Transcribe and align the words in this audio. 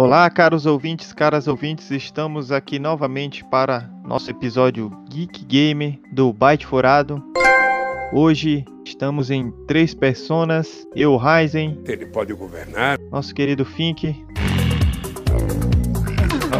Olá, 0.00 0.30
caros 0.30 0.64
ouvintes, 0.64 1.12
caras 1.12 1.48
ouvintes, 1.48 1.90
estamos 1.90 2.52
aqui 2.52 2.78
novamente 2.78 3.44
para 3.44 3.90
nosso 4.04 4.30
episódio 4.30 4.92
Geek 5.10 5.44
Gamer 5.44 5.98
do 6.12 6.32
Byte 6.32 6.64
Furado. 6.64 7.20
Hoje 8.12 8.64
estamos 8.86 9.28
em 9.28 9.50
três 9.66 9.94
personas, 9.94 10.86
eu, 10.94 11.16
Ryzen, 11.16 11.82
Ele 11.84 12.06
pode 12.06 12.32
governar. 12.32 12.96
nosso 13.10 13.34
querido 13.34 13.64
Fink, 13.64 14.24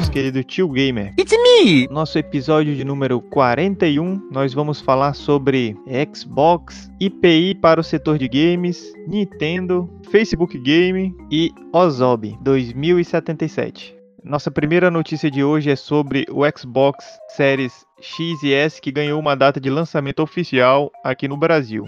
nosso 0.09 0.13
querido 0.13 0.43
Tio 0.43 0.69
Gamer. 0.69 1.13
It's 1.19 1.33
me! 1.33 1.87
Nosso 1.89 2.19
episódio 2.19 2.75
de 2.75 2.83
número 2.83 3.21
41, 3.21 4.29
nós 4.31 4.55
vamos 4.55 4.81
falar 4.81 5.13
sobre 5.13 5.77
Xbox, 6.15 6.91
IPI 6.99 7.55
para 7.55 7.81
o 7.81 7.85
setor 7.85 8.17
de 8.19 8.27
games, 8.27 8.93
Nintendo, 9.07 9.89
Facebook 10.11 10.59
Game 10.59 11.15
e 11.31 11.51
Ozob 11.73 12.37
2077. 12.41 13.97
Nossa 14.25 14.51
primeira 14.51 14.91
notícia 14.91 15.31
de 15.31 15.45
hoje 15.45 15.71
é 15.71 15.77
sobre 15.77 16.25
o 16.31 16.41
Xbox 16.57 17.05
Series 17.37 17.85
X 18.01 18.43
e 18.43 18.53
S 18.53 18.81
que 18.81 18.91
ganhou 18.91 19.21
uma 19.21 19.37
data 19.37 19.61
de 19.61 19.69
lançamento 19.69 20.23
oficial 20.23 20.91
aqui 21.05 21.29
no 21.29 21.37
Brasil. 21.37 21.85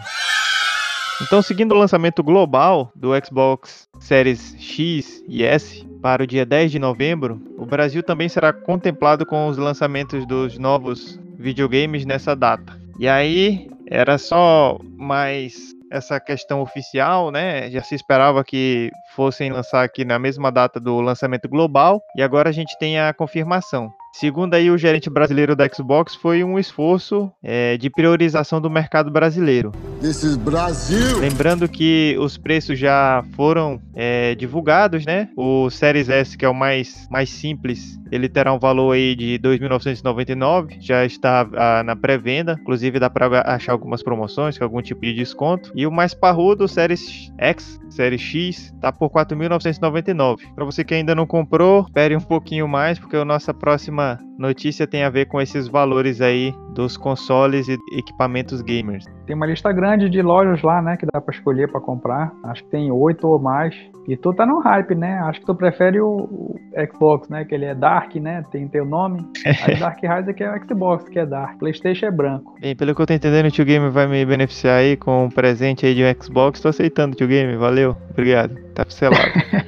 Então, 1.22 1.42
seguindo 1.42 1.72
o 1.72 1.78
lançamento 1.78 2.22
global 2.22 2.90
do 2.94 3.10
Xbox 3.24 3.88
Series 4.00 4.56
X 4.58 5.22
e 5.28 5.44
S 5.44 5.86
para 6.00 6.22
o 6.22 6.26
dia 6.26 6.46
10 6.46 6.72
de 6.72 6.78
novembro, 6.78 7.40
o 7.58 7.66
Brasil 7.66 8.02
também 8.02 8.28
será 8.28 8.52
contemplado 8.52 9.26
com 9.26 9.46
os 9.48 9.58
lançamentos 9.58 10.26
dos 10.26 10.58
novos 10.58 11.20
videogames 11.38 12.06
nessa 12.06 12.34
data. 12.34 12.80
E 12.98 13.06
aí, 13.06 13.68
era 13.86 14.16
só 14.16 14.78
mais 14.96 15.74
essa 15.90 16.20
questão 16.20 16.62
oficial, 16.62 17.30
né? 17.30 17.68
Já 17.70 17.82
se 17.82 17.94
esperava 17.94 18.44
que 18.44 18.90
fossem 19.14 19.50
lançar 19.50 19.82
aqui 19.82 20.04
na 20.04 20.18
mesma 20.18 20.50
data 20.50 20.78
do 20.78 21.00
lançamento 21.00 21.48
global, 21.48 22.00
e 22.16 22.22
agora 22.22 22.48
a 22.48 22.52
gente 22.52 22.78
tem 22.78 22.98
a 22.98 23.12
confirmação. 23.12 23.92
Segundo 24.12 24.54
aí 24.54 24.70
o 24.70 24.78
gerente 24.78 25.10
brasileiro 25.10 25.56
da 25.56 25.68
Xbox, 25.68 26.14
foi 26.14 26.44
um 26.44 26.58
esforço 26.58 27.30
é, 27.42 27.76
de 27.76 27.90
priorização 27.90 28.60
do 28.60 28.70
mercado 28.70 29.10
brasileiro. 29.10 29.72
This 30.00 30.24
is 30.24 30.38
Brazil. 30.38 31.18
Lembrando 31.18 31.68
que 31.68 32.16
os 32.18 32.38
preços 32.38 32.78
já 32.78 33.22
foram 33.36 33.78
é, 33.94 34.34
divulgados, 34.34 35.04
né? 35.04 35.28
O 35.36 35.68
Series 35.68 36.08
S, 36.08 36.38
que 36.38 36.44
é 36.46 36.48
o 36.48 36.54
mais, 36.54 37.06
mais 37.10 37.28
simples, 37.28 38.00
ele 38.10 38.26
terá 38.26 38.50
um 38.50 38.58
valor 38.58 38.92
aí 38.92 39.14
de 39.14 39.38
2.999, 39.38 40.78
já 40.80 41.04
está 41.04 41.46
ah, 41.54 41.82
na 41.82 41.94
pré-venda, 41.94 42.56
inclusive 42.58 42.98
dá 42.98 43.10
para 43.10 43.42
achar 43.42 43.72
algumas 43.72 44.02
promoções 44.02 44.56
com 44.56 44.64
algum 44.64 44.80
tipo 44.80 45.02
de 45.02 45.12
desconto. 45.12 45.70
E 45.74 45.86
o 45.86 45.92
mais 45.92 46.14
parrudo, 46.14 46.64
o 46.64 46.68
Series 46.68 47.30
X, 47.38 47.78
Series 47.90 48.22
X, 48.22 48.74
tá 48.80 48.90
por 48.90 49.10
4.999. 49.10 50.54
Para 50.54 50.64
você 50.64 50.82
que 50.82 50.94
ainda 50.94 51.14
não 51.14 51.26
comprou, 51.26 51.82
espere 51.82 52.16
um 52.16 52.20
pouquinho 52.20 52.66
mais, 52.66 52.98
porque 52.98 53.16
a 53.16 53.24
nossa 53.24 53.52
próxima 53.52 54.18
notícia 54.38 54.86
tem 54.86 55.02
a 55.02 55.10
ver 55.10 55.26
com 55.26 55.38
esses 55.38 55.68
valores 55.68 56.22
aí 56.22 56.54
dos 56.74 56.96
consoles 56.96 57.68
e 57.68 57.78
equipamentos 57.92 58.62
gamers. 58.62 59.04
Tem 59.26 59.36
uma 59.36 59.46
lista 59.46 59.72
grande 59.72 60.08
de 60.08 60.22
lojas 60.22 60.62
lá, 60.62 60.80
né, 60.80 60.96
que 60.96 61.06
dá 61.06 61.20
pra 61.20 61.34
escolher 61.34 61.70
pra 61.70 61.80
comprar. 61.80 62.32
Acho 62.44 62.64
que 62.64 62.70
tem 62.70 62.90
oito 62.90 63.26
ou 63.28 63.38
mais. 63.38 63.74
E 64.08 64.16
tu 64.16 64.32
tá 64.32 64.44
no 64.44 64.58
hype, 64.58 64.94
né? 64.94 65.20
Acho 65.20 65.40
que 65.40 65.46
tu 65.46 65.54
prefere 65.54 66.00
o, 66.00 66.08
o 66.08 66.60
Xbox, 66.92 67.28
né? 67.28 67.44
Que 67.44 67.54
ele 67.54 67.66
é 67.66 67.74
Dark, 67.74 68.14
né? 68.16 68.44
Tem 68.50 68.66
teu 68.66 68.84
nome. 68.84 69.24
Aí 69.64 69.78
Dark 69.78 69.98
Rise 70.02 70.34
que 70.34 70.42
é 70.42 70.52
o 70.52 70.66
Xbox, 70.66 71.08
que 71.08 71.18
é 71.18 71.26
Dark. 71.26 71.58
PlayStation 71.58 72.06
é 72.06 72.10
branco. 72.10 72.56
Bem, 72.60 72.74
pelo 72.74 72.94
que 72.94 73.02
eu 73.02 73.06
tô 73.06 73.12
entendendo, 73.12 73.46
o 73.46 73.50
Tio 73.50 73.64
Game 73.64 73.88
vai 73.90 74.06
me 74.06 74.24
beneficiar 74.24 74.78
aí 74.78 74.96
com 74.96 75.26
um 75.26 75.28
presente 75.28 75.86
aí 75.86 75.94
de 75.94 76.02
um 76.02 76.22
Xbox. 76.22 76.60
Tô 76.60 76.68
aceitando, 76.68 77.14
Tio 77.14 77.28
Game. 77.28 77.56
Valeu. 77.56 77.96
Obrigado. 78.10 78.56
Tá 78.74 78.84
selado. 78.88 79.20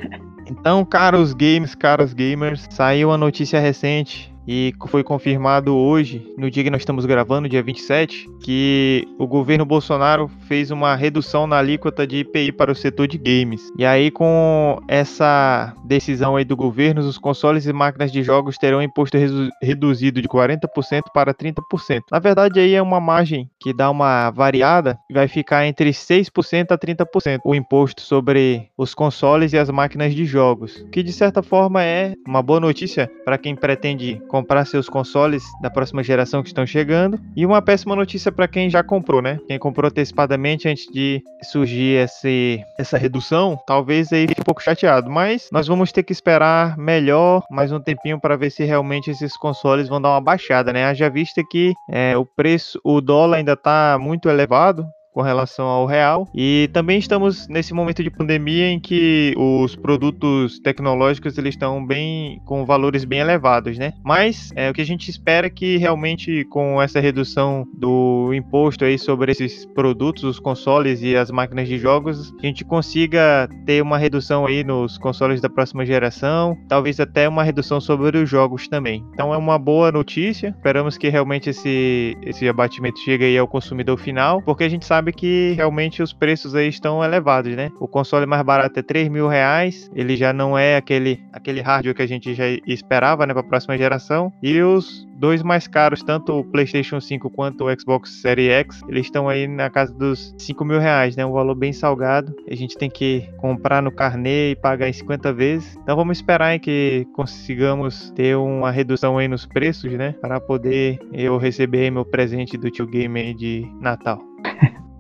então, 0.51 0.85
caros 0.85 1.35
games, 1.35 1.75
caros 1.75 2.13
gamers, 2.13 2.67
saiu 2.71 3.13
a 3.13 3.19
notícia 3.19 3.61
recente 3.61 4.32
e 4.47 4.73
foi 4.89 5.03
confirmado 5.03 5.75
hoje, 5.75 6.27
no 6.37 6.51
dia 6.51 6.65
que 6.65 6.71
nós 6.71 6.83
estamos 6.83 7.07
gravando, 7.07 7.49
dia 7.49 7.63
27, 7.63 8.29
que 8.41 9.07
o 9.19 9.27
governo 9.27 9.65
Bolsonaro 9.65 10.29
fez 10.49 10.71
uma 10.71 10.95
redução 10.95 11.47
na 11.47 11.59
alíquota 11.59 12.07
de 12.07 12.19
IPI 12.19 12.53
para 12.53 12.73
o 12.73 12.75
setor 12.75 13.07
de 13.07 13.19
games. 13.19 13.71
E 13.79 13.85
aí, 13.85 14.11
com 14.11 14.79
essa 14.89 15.75
decisão 15.85 16.37
aí 16.37 16.45
do 16.45 16.57
governo, 16.57 17.01
os 17.01 17.19
consoles 17.19 17.67
e 17.67 17.73
máquinas 17.73 18.11
de 18.11 18.23
jogos 18.23 18.57
terão 18.59 18.83
imposto 18.83 19.17
redu- 19.17 19.51
reduzido 19.63 20.21
de 20.21 20.29
40% 20.29 21.03
para 21.15 21.35
30%. 21.35 22.03
Na 22.11 22.19
verdade, 22.19 22.61
aí 22.61 22.75
é 22.75 22.83
uma 22.83 23.01
margem 23.01 23.49
que 23.61 23.73
dá 23.73 23.91
uma 23.91 24.31
variada 24.31 24.99
e 25.11 25.15
vai 25.15 25.29
ficar 25.29 25.67
entre 25.67 25.91
6% 25.93 26.73
a 26.73 26.79
30% 26.79 27.41
o 27.45 27.55
imposto 27.55 28.03
sobre 28.03 28.69
os 28.77 28.95
consoles 28.95 29.53
e 29.53 29.59
as 29.59 29.71
máquinas 29.71 30.15
de 30.15 30.25
jogos, 30.25 30.85
que 30.91 31.03
de 31.03 31.13
certa 31.13 31.43
forma 31.43 31.83
é 31.83 32.15
uma 32.27 32.43
boa 32.43 32.61
notícia 32.61 33.11
para 33.25 33.39
quem 33.39 33.55
pretende 33.55 34.21
comprar 34.33 34.65
seus 34.65 34.89
consoles 34.89 35.45
da 35.61 35.69
próxima 35.69 36.03
geração 36.03 36.43
que 36.43 36.49
estão 36.49 36.65
chegando 36.65 37.21
e 37.37 37.45
uma 37.45 37.61
péssima 37.61 37.95
notícia 37.95 38.33
para 38.33 38.49
quem 38.49 38.71
já 38.71 38.83
comprou, 38.83 39.21
né? 39.21 39.39
Quem 39.47 39.59
comprou 39.59 39.91
antecipadamente 39.91 40.67
antes 40.67 40.87
de 40.91 41.23
surgir 41.43 42.03
esse, 42.03 42.65
essa 42.79 42.97
redução, 42.97 43.59
talvez 43.67 44.11
aí 44.11 44.27
fique 44.27 44.41
um 44.41 44.45
pouco 44.45 44.63
chateado, 44.63 45.11
mas 45.11 45.51
nós 45.53 45.67
vamos 45.67 45.93
ter 45.93 46.03
que 46.03 46.15
esperar 46.15 46.79
melhor 46.79 47.43
mais 47.51 47.73
um 47.73 47.79
tempinho 47.79 48.19
para 48.19 48.35
ver 48.35 48.49
se 48.49 48.65
realmente 48.65 49.11
esses 49.11 49.37
consoles 49.37 49.87
vão 49.87 50.01
dar 50.01 50.09
uma 50.09 50.21
baixada, 50.21 50.73
né? 50.73 50.87
Haja 50.87 51.11
vista 51.11 51.43
que 51.51 51.75
é, 51.91 52.17
o 52.17 52.25
preço, 52.25 52.81
o 52.83 53.03
dólar 53.03 53.37
ainda 53.37 53.53
está 53.53 53.99
muito 54.01 54.31
elevado 54.31 54.87
com 55.13 55.23
relação 55.23 55.67
ao 55.67 55.87
real. 55.87 56.29
E 56.35 56.69
também 56.73 56.99
estamos 56.99 57.47
nesse 57.49 57.75
momento 57.75 58.03
de 58.03 58.11
pandemia 58.11 58.69
em 58.69 58.81
que 58.81 59.35
os 59.37 59.77
produtos 59.77 60.59
tecnológicos 60.61 61.37
eles 61.39 61.55
estão 61.55 61.85
bem 61.85 62.41
com 62.45 62.65
valores 62.65 63.05
bem 63.05 63.21
elevados, 63.21 63.79
né? 63.79 63.93
Mas 64.05 64.51
é, 64.57 64.71
o 64.71 64.75
que 64.75 64.81
a 64.81 64.87
gente 64.87 65.11
espera 65.11 65.47
é 65.47 65.51
que 65.51 65.77
realmente 65.77 66.45
com 66.47 66.81
essa 66.81 67.01
redução 67.01 67.67
do 67.75 68.33
imposto 68.35 68.85
aí 68.85 68.99
sobre 68.99 69.33
esses 69.33 69.67
produtos, 69.67 70.25
os 70.25 70.39
consoles 70.39 71.03
e 71.03 71.17
as 71.17 71.31
máquinas 71.31 71.69
de 71.69 71.79
jogos, 71.79 72.33
a 72.43 72.47
gente 72.47 72.65
consiga 72.65 73.49
ter 73.67 73.83
uma 73.83 73.99
redução 73.99 74.47
aí 74.47 74.65
nos 74.65 74.97
consoles 74.99 75.41
da 75.41 75.51
próxima 75.51 75.85
geração, 75.85 76.57
talvez 76.69 76.99
até 77.01 77.29
uma 77.29 77.43
redução 77.43 77.81
sobre 77.81 78.19
os 78.19 78.29
jogos 78.29 78.69
também. 78.69 79.05
Então 79.13 79.33
é 79.33 79.37
uma 79.37 79.59
boa 79.59 79.93
notícia. 79.93 80.55
Esperamos 80.57 80.97
que 80.97 81.09
realmente 81.09 81.51
esse 81.51 82.17
esse 82.23 82.49
abatimento 82.49 82.99
chegue 83.01 83.25
aí 83.25 83.39
ao 83.39 83.49
consumidor 83.49 83.99
final, 83.99 84.41
porque 84.43 84.65
a 84.65 84.69
gente 84.69 84.85
sabe 84.85 85.02
sabe 85.03 85.13
que 85.13 85.55
realmente 85.57 86.01
os 86.01 86.13
preços 86.13 86.55
aí 86.55 86.69
estão 86.69 87.03
elevados, 87.03 87.55
né? 87.57 87.73
O 87.81 87.89
console 87.89 88.25
mais 88.25 88.43
barato 88.43 88.79
é 88.79 88.83
3 88.83 89.09
mil 89.09 89.27
reais, 89.27 89.91
ele 89.95 90.17
já 90.17 90.33
não 90.33 90.57
é 90.57 90.77
aquele, 90.77 91.21
aquele 91.33 91.61
hardware 91.61 91.95
que 91.95 92.03
a 92.03 92.07
gente 92.07 92.33
já 92.35 92.45
esperava, 92.67 93.27
né, 93.27 93.35
para 93.35 93.41
a 93.41 93.47
próxima 93.47 93.77
geração. 93.77 94.33
E 94.41 94.63
os 94.63 95.05
dois 95.17 95.43
mais 95.43 95.67
caros, 95.67 96.03
tanto 96.05 96.39
o 96.39 96.45
PlayStation 96.45 97.01
5 97.01 97.31
quanto 97.31 97.65
o 97.65 97.81
Xbox 97.81 98.11
Series 98.21 98.51
X, 98.51 98.81
eles 98.89 99.07
estão 99.07 99.29
aí 99.29 99.49
na 99.49 99.69
casa 99.69 99.93
dos 99.93 100.35
5 100.39 100.65
mil 100.65 100.79
reais, 100.79 101.17
né? 101.17 101.27
Um 101.27 101.33
valor 101.33 101.57
bem 101.57 101.73
salgado. 101.73 102.33
A 102.49 102.55
gente 102.55 102.79
tem 102.79 102.89
que 102.89 103.29
comprar 103.39 103.83
no 103.83 103.91
carnê 103.91 104.53
e 104.53 104.57
pagar 104.57 104.89
em 104.89 104.93
50 104.93 105.33
vezes. 105.33 105.77
Então 105.83 105.97
vamos 105.97 106.19
esperar 106.19 106.47
aí 106.47 106.61
que 106.61 107.09
consigamos 107.13 108.13
ter 108.13 108.37
uma 108.37 108.71
redução 108.71 109.19
aí 109.19 109.27
nos 109.27 109.47
preços, 109.47 109.93
né? 109.95 110.15
Para 110.21 110.41
poder 110.41 111.01
eu 111.13 111.39
receber 111.39 111.91
meu 111.91 112.05
presente 112.05 112.57
do 112.57 112.71
tio 112.71 112.87
Game 112.87 113.19
aí 113.19 113.35
de 113.35 113.67
Natal 113.81 114.23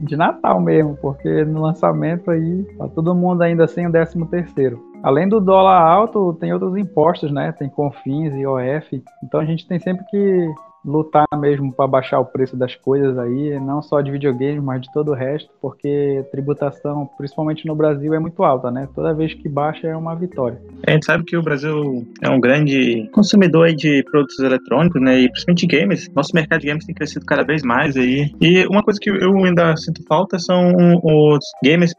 de 0.00 0.16
Natal 0.16 0.60
mesmo, 0.60 0.96
porque 1.00 1.44
no 1.44 1.62
lançamento 1.62 2.30
aí 2.30 2.64
tá 2.76 2.88
todo 2.88 3.14
mundo 3.14 3.42
ainda 3.42 3.66
sem 3.66 3.86
o 3.86 3.92
13 3.92 4.24
terceiro. 4.26 4.82
Além 5.02 5.28
do 5.28 5.40
dólar 5.40 5.80
alto, 5.80 6.36
tem 6.40 6.52
outros 6.52 6.76
impostos, 6.76 7.30
né? 7.30 7.52
Tem 7.52 7.68
Confins 7.68 8.34
e 8.34 8.46
OF. 8.46 9.02
Então 9.22 9.40
a 9.40 9.44
gente 9.44 9.66
tem 9.66 9.78
sempre 9.78 10.04
que 10.06 10.48
lutar 10.88 11.26
mesmo 11.36 11.72
para 11.72 11.86
baixar 11.86 12.18
o 12.18 12.24
preço 12.24 12.56
das 12.56 12.74
coisas 12.74 13.18
aí, 13.18 13.58
não 13.60 13.82
só 13.82 14.00
de 14.00 14.10
videogame, 14.10 14.60
mas 14.60 14.80
de 14.80 14.92
todo 14.92 15.10
o 15.10 15.14
resto, 15.14 15.50
porque 15.60 16.24
tributação, 16.30 17.08
principalmente 17.16 17.66
no 17.66 17.76
Brasil, 17.76 18.14
é 18.14 18.18
muito 18.18 18.42
alta, 18.42 18.70
né? 18.70 18.88
Toda 18.94 19.14
vez 19.14 19.34
que 19.34 19.48
baixa 19.48 19.86
é 19.86 19.96
uma 19.96 20.14
vitória. 20.14 20.60
A 20.86 20.92
gente 20.92 21.04
sabe 21.04 21.24
que 21.24 21.36
o 21.36 21.42
Brasil 21.42 22.06
é 22.22 22.28
um 22.28 22.40
grande 22.40 23.08
consumidor 23.12 23.72
de 23.74 24.02
produtos 24.10 24.38
eletrônicos, 24.38 25.00
né? 25.00 25.20
E 25.20 25.30
principalmente 25.30 25.66
games. 25.66 26.08
Nosso 26.14 26.30
mercado 26.34 26.60
de 26.60 26.68
games 26.68 26.86
tem 26.86 26.94
crescido 26.94 27.26
cada 27.26 27.44
vez 27.44 27.62
mais 27.62 27.96
aí. 27.96 28.30
E 28.40 28.66
uma 28.66 28.82
coisa 28.82 28.98
que 29.00 29.10
eu 29.10 29.36
ainda 29.44 29.76
sinto 29.76 30.02
falta 30.08 30.38
são 30.38 30.72
os 31.02 31.44
games 31.62 31.92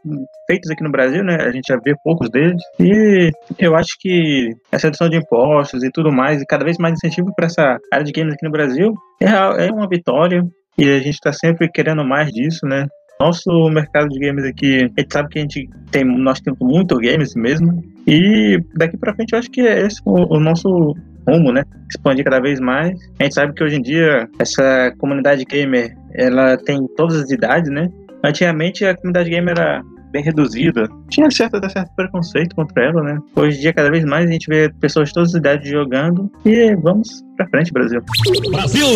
feitos 0.46 0.70
aqui 0.70 0.82
no 0.82 0.90
Brasil, 0.90 1.22
né? 1.22 1.36
A 1.36 1.50
gente 1.50 1.68
já 1.68 1.76
vê 1.76 1.94
poucos 2.02 2.28
deles. 2.28 2.60
E 2.80 3.30
eu 3.58 3.76
acho 3.76 3.96
que 4.00 4.50
essa 4.72 4.88
redução 4.88 5.08
de 5.08 5.16
impostos 5.16 5.84
e 5.84 5.90
tudo 5.90 6.10
mais, 6.10 6.42
e 6.42 6.46
cada 6.46 6.64
vez 6.64 6.76
mais 6.78 6.94
incentivo 6.94 7.32
para 7.34 7.46
essa 7.46 7.78
área 7.92 8.04
de 8.04 8.12
games 8.12 8.34
aqui 8.34 8.44
no 8.44 8.50
Brasil, 8.50 8.79
é, 9.20 9.66
é 9.66 9.72
uma 9.72 9.88
vitória. 9.88 10.42
E 10.78 10.88
a 10.88 10.98
gente 10.98 11.14
está 11.14 11.32
sempre 11.32 11.68
querendo 11.68 12.04
mais 12.04 12.30
disso, 12.30 12.66
né? 12.66 12.86
Nosso 13.20 13.68
mercado 13.68 14.08
de 14.08 14.18
games 14.18 14.44
aqui, 14.44 14.76
a 14.76 15.00
gente 15.00 15.12
sabe 15.12 15.28
que 15.28 15.38
a 15.38 15.42
gente 15.42 15.68
tem, 15.90 16.04
nós 16.04 16.40
temos 16.40 16.58
muito 16.60 16.96
games 16.96 17.34
mesmo. 17.34 17.82
E 18.06 18.58
daqui 18.76 18.96
para 18.96 19.14
frente 19.14 19.32
eu 19.34 19.38
acho 19.38 19.50
que 19.50 19.60
é 19.60 19.86
esse 19.86 20.00
o, 20.06 20.36
o 20.36 20.40
nosso 20.40 20.94
rumo, 21.28 21.52
né? 21.52 21.62
Expandir 21.90 22.24
cada 22.24 22.40
vez 22.40 22.60
mais. 22.60 22.98
A 23.18 23.24
gente 23.24 23.34
sabe 23.34 23.52
que 23.52 23.62
hoje 23.62 23.76
em 23.76 23.82
dia 23.82 24.26
essa 24.38 24.92
comunidade 24.98 25.44
gamer, 25.44 25.94
ela 26.14 26.56
tem 26.56 26.78
todas 26.96 27.16
as 27.16 27.30
idades, 27.30 27.70
né? 27.70 27.90
Antigamente 28.24 28.86
a 28.86 28.96
comunidade 28.96 29.28
gamer 29.28 29.54
era 29.58 29.82
bem 30.10 30.22
reduzida. 30.22 30.88
Tinha 31.08 31.30
certo, 31.30 31.60
certo 31.70 31.94
preconceito 31.94 32.54
contra 32.54 32.84
ela, 32.84 33.02
né? 33.02 33.18
Hoje 33.36 33.58
em 33.58 33.60
dia, 33.60 33.72
cada 33.72 33.90
vez 33.90 34.04
mais, 34.04 34.28
a 34.28 34.32
gente 34.32 34.46
vê 34.48 34.70
pessoas 34.80 35.08
de 35.08 35.14
todas 35.14 35.30
as 35.30 35.38
idades 35.38 35.70
jogando. 35.70 36.30
E 36.44 36.74
vamos 36.76 37.22
pra 37.40 37.48
frente, 37.48 37.72
Brasil. 37.72 38.02
Brasil! 38.50 38.86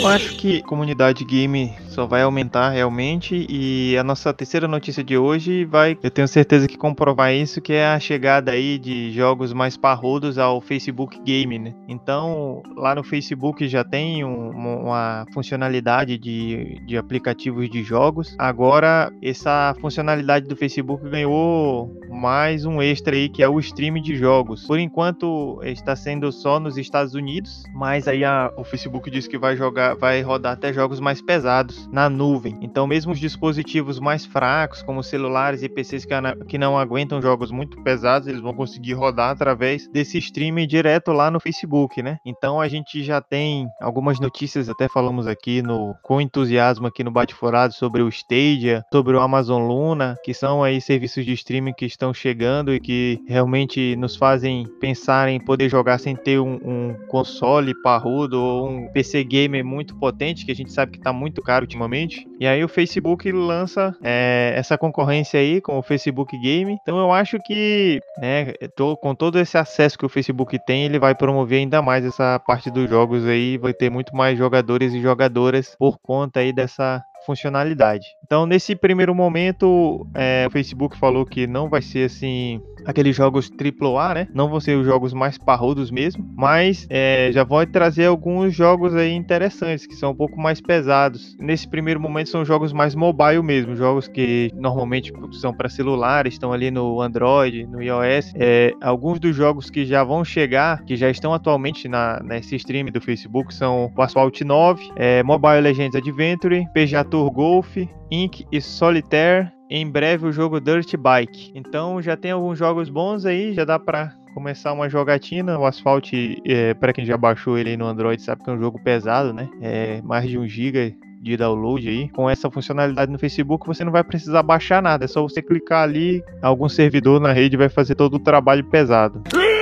Eu 0.00 0.06
acho 0.08 0.36
que 0.36 0.58
a 0.58 0.62
comunidade 0.62 1.24
game 1.24 1.72
só 1.88 2.06
vai 2.06 2.22
aumentar 2.22 2.70
realmente 2.70 3.46
e 3.48 3.96
a 3.96 4.04
nossa 4.04 4.32
terceira 4.34 4.68
notícia 4.68 5.02
de 5.02 5.16
hoje 5.16 5.64
vai, 5.64 5.96
eu 6.02 6.10
tenho 6.10 6.28
certeza 6.28 6.68
que 6.68 6.76
comprovar 6.76 7.32
isso, 7.32 7.60
que 7.60 7.72
é 7.72 7.86
a 7.86 7.98
chegada 7.98 8.52
aí 8.52 8.78
de 8.78 9.12
jogos 9.12 9.52
mais 9.52 9.76
parrudos 9.76 10.36
ao 10.36 10.60
Facebook 10.60 11.18
Game, 11.24 11.58
né? 11.58 11.74
Então, 11.88 12.62
lá 12.76 12.94
no 12.94 13.02
Facebook 13.02 13.66
já 13.66 13.82
tem 13.82 14.24
um, 14.24 14.50
uma 14.50 15.24
funcionalidade 15.32 16.18
de, 16.18 16.82
de 16.86 16.98
aplicativos 16.98 17.70
de 17.70 17.82
jogos. 17.82 18.34
Agora, 18.38 19.10
essa 19.22 19.74
funcionalidade 19.80 20.46
do 20.46 20.56
Facebook 20.56 21.08
ganhou 21.08 21.90
mais 22.10 22.64
um 22.64 22.82
extra 22.82 23.14
aí, 23.14 23.28
que 23.28 23.42
é 23.42 23.48
o 23.48 23.58
stream 23.58 24.00
de 24.02 24.16
jogos. 24.16 24.66
Por 24.66 24.78
enquanto, 24.78 25.60
está 25.62 25.96
sendo 25.96 26.30
só 26.30 26.60
nos 26.60 26.76
Estados 26.76 27.14
Unidos, 27.14 27.62
mas 27.74 27.85
aí 27.86 28.24
a, 28.24 28.52
o 28.56 28.64
Facebook 28.64 29.10
diz 29.10 29.26
que 29.26 29.38
vai 29.38 29.56
jogar, 29.56 29.94
vai 29.94 30.22
rodar 30.22 30.52
até 30.52 30.72
jogos 30.72 31.00
mais 31.00 31.20
pesados 31.20 31.88
na 31.92 32.08
nuvem. 32.08 32.58
Então, 32.60 32.86
mesmo 32.86 33.12
os 33.12 33.20
dispositivos 33.20 34.00
mais 34.00 34.24
fracos, 34.24 34.82
como 34.82 35.02
celulares 35.02 35.62
e 35.62 35.68
PCs 35.68 36.04
que, 36.04 36.14
que 36.48 36.58
não 36.58 36.78
aguentam 36.78 37.20
jogos 37.22 37.50
muito 37.50 37.80
pesados, 37.82 38.28
eles 38.28 38.40
vão 38.40 38.54
conseguir 38.54 38.94
rodar 38.94 39.30
através 39.30 39.88
desse 39.88 40.18
streaming 40.18 40.66
direto 40.66 41.12
lá 41.12 41.30
no 41.30 41.38
Facebook, 41.38 42.02
né? 42.02 42.18
Então, 42.24 42.60
a 42.60 42.68
gente 42.68 43.02
já 43.02 43.20
tem 43.20 43.66
algumas 43.80 44.18
notícias, 44.18 44.68
até 44.68 44.88
falamos 44.88 45.26
aqui 45.26 45.62
no 45.62 45.94
com 46.02 46.20
entusiasmo 46.20 46.86
aqui 46.86 47.04
no 47.04 47.10
Bate 47.10 47.34
Forado 47.34 47.72
sobre 47.72 48.02
o 48.02 48.08
Stadia, 48.08 48.82
sobre 48.92 49.16
o 49.16 49.20
Amazon 49.20 49.66
Luna, 49.66 50.16
que 50.24 50.34
são 50.34 50.62
aí 50.62 50.80
serviços 50.80 51.24
de 51.24 51.32
streaming 51.32 51.72
que 51.72 51.86
estão 51.86 52.12
chegando 52.12 52.74
e 52.74 52.80
que 52.80 53.20
realmente 53.28 53.94
nos 53.96 54.16
fazem 54.16 54.66
pensar 54.80 55.28
em 55.28 55.38
poder 55.38 55.68
jogar 55.68 55.98
sem 55.98 56.16
ter 56.16 56.38
um, 56.40 56.54
um 56.64 56.94
console 57.08 57.74
parrudo 57.82 58.40
ou 58.40 58.68
um 58.68 58.88
PC 58.92 59.24
gamer 59.24 59.64
muito 59.64 59.96
potente, 59.96 60.44
que 60.44 60.52
a 60.52 60.54
gente 60.54 60.72
sabe 60.72 60.92
que 60.92 60.98
está 60.98 61.12
muito 61.12 61.42
caro 61.42 61.64
ultimamente. 61.64 62.26
E 62.40 62.46
aí 62.46 62.62
o 62.62 62.68
Facebook 62.68 63.30
lança 63.30 63.96
é, 64.02 64.52
essa 64.56 64.76
concorrência 64.76 65.40
aí 65.40 65.60
com 65.60 65.78
o 65.78 65.82
Facebook 65.82 66.36
Game. 66.38 66.76
Então 66.82 66.98
eu 66.98 67.12
acho 67.12 67.38
que, 67.44 68.00
né, 68.18 68.52
com 69.00 69.14
todo 69.14 69.38
esse 69.38 69.56
acesso 69.56 69.98
que 69.98 70.06
o 70.06 70.08
Facebook 70.08 70.58
tem, 70.66 70.84
ele 70.84 70.98
vai 70.98 71.14
promover 71.14 71.60
ainda 71.60 71.80
mais 71.80 72.04
essa 72.04 72.38
parte 72.38 72.70
dos 72.70 72.88
jogos 72.88 73.24
aí, 73.26 73.56
vai 73.58 73.72
ter 73.72 73.90
muito 73.90 74.14
mais 74.14 74.36
jogadores 74.36 74.92
e 74.92 75.00
jogadoras 75.00 75.74
por 75.78 75.98
conta 75.98 76.40
aí 76.40 76.52
dessa 76.52 77.02
funcionalidade. 77.26 78.06
Então, 78.24 78.46
nesse 78.46 78.76
primeiro 78.76 79.14
momento, 79.14 80.06
é, 80.14 80.46
o 80.46 80.50
Facebook 80.50 80.96
falou 80.96 81.26
que 81.26 81.46
não 81.46 81.68
vai 81.68 81.82
ser 81.82 82.06
assim 82.06 82.60
aqueles 82.86 83.16
jogos 83.16 83.50
AAA, 83.50 84.14
né? 84.14 84.28
Não 84.32 84.48
vão 84.48 84.60
ser 84.60 84.76
os 84.76 84.86
jogos 84.86 85.12
mais 85.12 85.36
parrudos 85.36 85.90
mesmo, 85.90 86.24
mas 86.36 86.86
é, 86.88 87.30
já 87.32 87.42
vai 87.42 87.66
trazer 87.66 88.06
alguns 88.06 88.54
jogos 88.54 88.94
aí 88.94 89.12
interessantes 89.12 89.86
que 89.86 89.94
são 89.94 90.12
um 90.12 90.14
pouco 90.14 90.40
mais 90.40 90.60
pesados. 90.60 91.36
Nesse 91.40 91.68
primeiro 91.68 92.00
momento 92.00 92.30
são 92.30 92.44
jogos 92.44 92.72
mais 92.72 92.94
mobile 92.94 93.42
mesmo, 93.42 93.74
jogos 93.74 94.06
que 94.06 94.50
normalmente 94.54 95.12
são 95.32 95.52
para 95.52 95.68
celular, 95.68 96.26
estão 96.26 96.52
ali 96.52 96.70
no 96.70 97.00
Android, 97.00 97.66
no 97.66 97.82
iOS. 97.82 98.32
É, 98.36 98.72
alguns 98.80 99.18
dos 99.18 99.34
jogos 99.34 99.68
que 99.68 99.84
já 99.84 100.04
vão 100.04 100.24
chegar, 100.24 100.84
que 100.84 100.94
já 100.96 101.10
estão 101.10 101.34
atualmente 101.34 101.88
na, 101.88 102.20
nesse 102.22 102.54
stream 102.54 102.86
do 102.86 103.00
Facebook, 103.00 103.52
são 103.52 103.90
o 103.96 104.02
Asphalt 104.02 104.40
9, 104.40 104.92
é, 104.94 105.22
Mobile 105.24 105.60
Legends 105.60 105.96
Adventure, 105.96 106.66
PGA 106.72 107.04
Tour 107.16 107.30
Golf, 107.30 107.78
Inc 108.10 108.44
e 108.52 108.60
Solitaire. 108.60 109.50
Em 109.70 109.90
breve 109.90 110.26
o 110.26 110.32
jogo 110.32 110.60
Dirt 110.60 110.94
Bike. 110.98 111.50
Então 111.54 112.02
já 112.02 112.14
tem 112.14 112.30
alguns 112.30 112.58
jogos 112.58 112.90
bons 112.90 113.24
aí, 113.24 113.54
já 113.54 113.64
dá 113.64 113.78
para 113.78 114.14
começar 114.34 114.70
uma 114.74 114.86
jogatina. 114.86 115.58
O 115.58 115.64
Asphalt, 115.64 116.12
é, 116.44 116.74
para 116.74 116.92
quem 116.92 117.06
já 117.06 117.16
baixou 117.16 117.56
ele 117.56 117.74
no 117.74 117.86
Android, 117.86 118.20
sabe 118.20 118.44
que 118.44 118.50
é 118.50 118.52
um 118.52 118.60
jogo 118.60 118.78
pesado, 118.84 119.32
né? 119.32 119.48
É 119.62 120.02
mais 120.02 120.28
de 120.28 120.38
1 120.38 120.46
GB 120.46 120.94
de 121.22 121.38
download 121.38 121.88
aí. 121.88 122.10
Com 122.10 122.28
essa 122.28 122.50
funcionalidade 122.50 123.10
no 123.10 123.18
Facebook, 123.18 123.66
você 123.66 123.82
não 123.82 123.92
vai 123.92 124.04
precisar 124.04 124.42
baixar 124.42 124.82
nada, 124.82 125.06
é 125.06 125.08
só 125.08 125.22
você 125.22 125.40
clicar 125.40 125.84
ali, 125.84 126.22
algum 126.42 126.68
servidor 126.68 127.18
na 127.18 127.32
rede 127.32 127.56
vai 127.56 127.70
fazer 127.70 127.94
todo 127.94 128.14
o 128.14 128.20
trabalho 128.20 128.62
pesado. 128.64 129.22